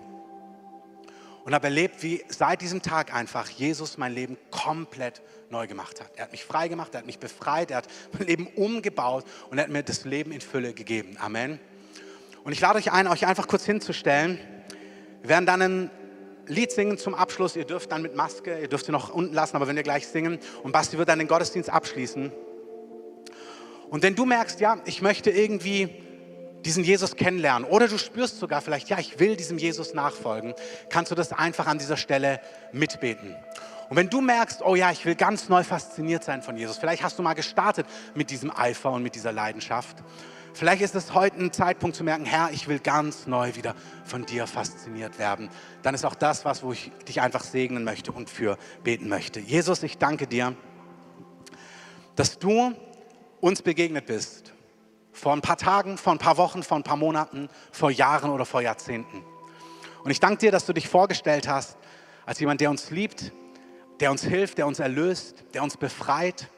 und 1.45 1.53
habe 1.53 1.67
erlebt, 1.67 2.03
wie 2.03 2.25
seit 2.27 2.59
diesem 2.59 2.81
Tag 2.81 3.13
einfach 3.13 3.49
Jesus 3.49 3.97
mein 3.97 4.11
Leben 4.11 4.35
komplett 4.51 5.21
neu 5.49 5.65
gemacht 5.65 6.01
hat. 6.01 6.11
Er 6.17 6.25
hat 6.25 6.33
mich 6.33 6.43
frei 6.43 6.67
gemacht, 6.67 6.93
er 6.93 6.99
hat 6.99 7.05
mich 7.05 7.19
befreit, 7.19 7.71
er 7.71 7.77
hat 7.77 7.87
mein 8.11 8.27
Leben 8.27 8.47
umgebaut 8.47 9.23
und 9.49 9.59
er 9.59 9.63
hat 9.63 9.71
mir 9.71 9.83
das 9.83 10.03
Leben 10.03 10.33
in 10.33 10.41
Fülle 10.41 10.73
gegeben. 10.73 11.15
Amen. 11.21 11.57
Und 12.43 12.51
ich 12.51 12.59
lade 12.59 12.79
euch 12.79 12.91
ein, 12.91 13.07
euch 13.07 13.25
einfach 13.25 13.47
kurz 13.47 13.63
hinzustellen. 13.63 14.39
Wir 15.25 15.29
werden 15.29 15.47
dann 15.47 15.61
ein 15.63 15.89
Lied 16.45 16.71
singen 16.71 16.99
zum 16.99 17.15
Abschluss. 17.15 17.55
Ihr 17.55 17.65
dürft 17.65 17.91
dann 17.91 18.03
mit 18.03 18.15
Maske, 18.15 18.59
ihr 18.59 18.67
dürft 18.67 18.85
sie 18.85 18.91
noch 18.91 19.09
unten 19.11 19.33
lassen, 19.33 19.55
aber 19.55 19.67
wenn 19.67 19.75
wir 19.75 19.81
gleich 19.81 20.05
singen 20.05 20.37
und 20.61 20.71
Basti 20.71 20.99
wird 20.99 21.09
dann 21.09 21.17
den 21.17 21.27
Gottesdienst 21.27 21.67
abschließen. 21.67 22.31
Und 23.89 24.03
wenn 24.03 24.13
du 24.13 24.25
merkst, 24.25 24.59
ja, 24.59 24.77
ich 24.85 25.01
möchte 25.01 25.31
irgendwie 25.31 25.89
diesen 26.63 26.83
Jesus 26.83 27.15
kennenlernen 27.15 27.67
oder 27.67 27.87
du 27.87 27.97
spürst 27.97 28.37
sogar 28.37 28.61
vielleicht, 28.61 28.87
ja, 28.89 28.99
ich 28.99 29.19
will 29.19 29.35
diesem 29.35 29.57
Jesus 29.57 29.95
nachfolgen, 29.95 30.53
kannst 30.91 31.09
du 31.09 31.15
das 31.15 31.33
einfach 31.33 31.65
an 31.65 31.79
dieser 31.79 31.97
Stelle 31.97 32.39
mitbeten. 32.71 33.35
Und 33.89 33.97
wenn 33.97 34.11
du 34.11 34.21
merkst, 34.21 34.61
oh 34.63 34.75
ja, 34.75 34.91
ich 34.91 35.07
will 35.07 35.15
ganz 35.15 35.49
neu 35.49 35.63
fasziniert 35.63 36.23
sein 36.23 36.43
von 36.43 36.55
Jesus, 36.55 36.77
vielleicht 36.77 37.01
hast 37.01 37.17
du 37.17 37.23
mal 37.23 37.33
gestartet 37.33 37.87
mit 38.13 38.29
diesem 38.29 38.55
Eifer 38.55 38.91
und 38.91 39.01
mit 39.01 39.15
dieser 39.15 39.31
Leidenschaft, 39.31 39.97
vielleicht 40.55 40.81
ist 40.81 40.95
es 40.95 41.13
heute 41.13 41.37
ein 41.37 41.51
Zeitpunkt 41.51 41.95
zu 41.95 42.03
merken, 42.03 42.25
Herr, 42.25 42.49
ich 42.51 42.67
will 42.67 42.79
ganz 42.79 43.27
neu 43.27 43.55
wieder 43.55 43.75
von 44.05 44.25
dir 44.25 44.47
fasziniert 44.47 45.19
werden. 45.19 45.49
Dann 45.83 45.93
ist 45.93 46.05
auch 46.05 46.15
das 46.15 46.45
was, 46.45 46.63
wo 46.63 46.71
ich 46.71 46.91
dich 47.07 47.21
einfach 47.21 47.43
segnen 47.43 47.83
möchte 47.83 48.11
und 48.11 48.29
für 48.29 48.57
beten 48.83 49.09
möchte. 49.09 49.39
Jesus, 49.39 49.83
ich 49.83 49.97
danke 49.97 50.27
dir, 50.27 50.55
dass 52.15 52.39
du 52.39 52.73
uns 53.41 53.61
begegnet 53.61 54.05
bist. 54.05 54.53
Vor 55.11 55.33
ein 55.33 55.41
paar 55.41 55.57
Tagen, 55.57 55.97
vor 55.97 56.13
ein 56.13 56.19
paar 56.19 56.37
Wochen, 56.37 56.63
vor 56.63 56.77
ein 56.77 56.83
paar 56.83 56.97
Monaten, 56.97 57.49
vor 57.71 57.91
Jahren 57.91 58.31
oder 58.31 58.45
vor 58.45 58.61
Jahrzehnten. 58.61 59.23
Und 60.03 60.11
ich 60.11 60.19
danke 60.19 60.37
dir, 60.37 60.51
dass 60.51 60.65
du 60.65 60.73
dich 60.73 60.87
vorgestellt 60.87 61.47
hast 61.47 61.77
als 62.25 62.39
jemand, 62.39 62.61
der 62.61 62.69
uns 62.69 62.91
liebt, 62.91 63.31
der 63.99 64.11
uns 64.11 64.23
hilft, 64.23 64.57
der 64.57 64.67
uns 64.67 64.79
erlöst, 64.79 65.43
der 65.53 65.63
uns 65.63 65.77
befreit, 65.77 66.49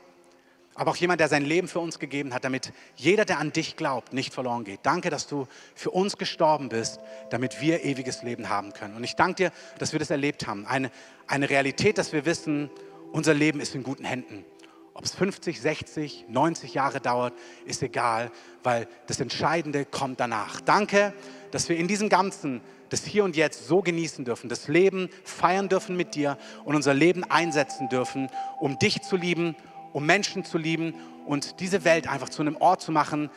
aber 0.77 0.91
auch 0.91 0.95
jemand, 0.95 1.19
der 1.19 1.27
sein 1.27 1.43
Leben 1.43 1.67
für 1.67 1.79
uns 1.79 1.97
gegeben 1.97 2.33
hat, 2.33 2.45
damit 2.45 2.71
jeder, 2.95 3.25
der 3.25 3.39
an 3.39 3.51
dich 3.51 3.75
glaubt, 3.75 4.13
nicht 4.13 4.33
verloren 4.33 4.63
geht. 4.63 4.81
Danke, 4.83 5.09
dass 5.09 5.27
du 5.27 5.47
für 5.75 5.89
uns 5.89 6.17
gestorben 6.17 6.69
bist, 6.69 6.99
damit 7.31 7.59
wir 7.61 7.83
ewiges 7.83 8.21
Leben 8.21 8.47
haben 8.47 8.73
können. 8.73 8.95
Und 8.95 9.03
ich 9.03 9.15
danke 9.15 9.35
dir, 9.35 9.51
dass 9.79 9.91
wir 9.91 9.99
das 9.99 10.11
erlebt 10.11 10.45
haben. 10.45 10.65
Eine, 10.67 10.91
eine 11.25 11.49
Realität, 11.49 11.97
dass 11.97 12.13
wir 12.13 12.25
wissen, 12.25 12.69
unser 13.11 13.33
Leben 13.33 13.59
ist 13.59 13.73
in 13.73 13.81
guten 13.81 14.05
Händen. 14.05 14.45
Ob 14.93 15.03
es 15.03 15.15
50, 15.15 15.59
60, 15.59 16.25
90 16.27 16.75
Jahre 16.75 16.99
dauert, 16.99 17.33
ist 17.65 17.81
egal, 17.81 18.31
weil 18.63 18.87
das 19.07 19.19
Entscheidende 19.19 19.83
kommt 19.85 20.19
danach. 20.19 20.61
Danke, 20.61 21.13
dass 21.51 21.69
wir 21.69 21.77
in 21.77 21.87
diesem 21.87 22.09
Ganzen 22.09 22.61
das 22.89 23.03
Hier 23.03 23.23
und 23.23 23.35
Jetzt 23.35 23.67
so 23.67 23.81
genießen 23.81 24.25
dürfen, 24.25 24.49
das 24.49 24.67
Leben 24.67 25.09
feiern 25.23 25.69
dürfen 25.69 25.97
mit 25.97 26.15
dir 26.15 26.37
und 26.65 26.75
unser 26.75 26.93
Leben 26.93 27.23
einsetzen 27.23 27.89
dürfen, 27.89 28.29
um 28.59 28.79
dich 28.79 29.01
zu 29.01 29.17
lieben, 29.17 29.55
um 29.93 30.05
Menschen 30.05 30.43
zu 30.43 30.57
lieben 30.57 30.93
und 31.25 31.59
diese 31.59 31.83
Welt 31.83 32.07
einfach 32.07 32.29
zu 32.29 32.41
einem 32.41 32.55
Ort 32.57 32.81
zu 32.81 32.91
machen, 32.91 33.29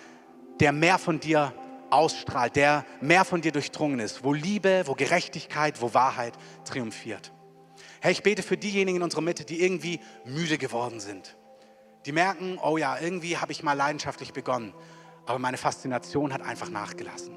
der 0.61 0.73
mehr 0.73 0.99
von 0.99 1.21
dir 1.21 1.53
ausstrahlt, 1.91 2.57
der 2.57 2.85
mehr 3.01 3.25
von 3.25 3.41
dir 3.41 3.53
durchdrungen 3.53 3.99
ist, 4.01 4.23
wo 4.25 4.33
Liebe, 4.33 4.83
wo 4.87 4.95
Gerechtigkeit, 4.95 5.81
wo 5.81 5.93
Wahrheit 5.95 6.35
triumphiert. 6.65 7.33
Herr, 8.01 8.11
ich 8.11 8.23
bete 8.23 8.43
für 8.43 8.57
diejenigen 8.57 8.99
in 8.99 9.03
unserer 9.03 9.21
Mitte, 9.21 9.45
die 9.45 9.63
irgendwie 9.63 10.01
müde 10.25 10.59
geworden 10.59 11.01
sind. 11.01 11.37
Die 12.07 12.13
merken, 12.13 12.59
oh 12.63 12.79
ja, 12.79 12.99
irgendwie 12.99 13.37
habe 13.37 13.53
ich 13.53 13.63
mal 13.63 13.75
leidenschaftlich 13.75 14.33
begonnen, 14.33 14.73
aber 15.27 15.39
meine 15.39 15.59
Faszination 15.59 16.33
hat 16.33 16.43
einfach 16.43 16.71
nachgelassen. 16.71 17.35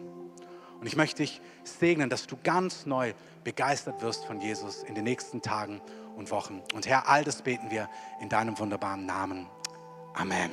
Und 0.80 0.88
ich 0.88 0.96
möchte 0.96 1.24
dich 1.24 1.42
segnen, 1.64 2.10
dass 2.10 2.28
du 2.28 2.38
ganz 2.44 2.86
neu 2.86 3.14
begeistert 3.44 4.02
wirst 4.02 4.26
von 4.26 4.40
Jesus 4.42 4.84
in 4.84 4.96
den 4.96 5.04
nächsten 5.06 5.42
Tagen 5.42 5.82
und 6.16 6.32
Wochen. 6.32 6.62
Und 6.74 6.88
Herr, 6.88 7.08
all 7.08 7.24
das 7.24 7.42
beten 7.42 7.72
wir 7.72 7.90
in 8.22 8.30
deinem 8.30 8.58
wunderbaren 8.58 9.06
Namen. 9.06 9.48
Amen. 10.14 10.52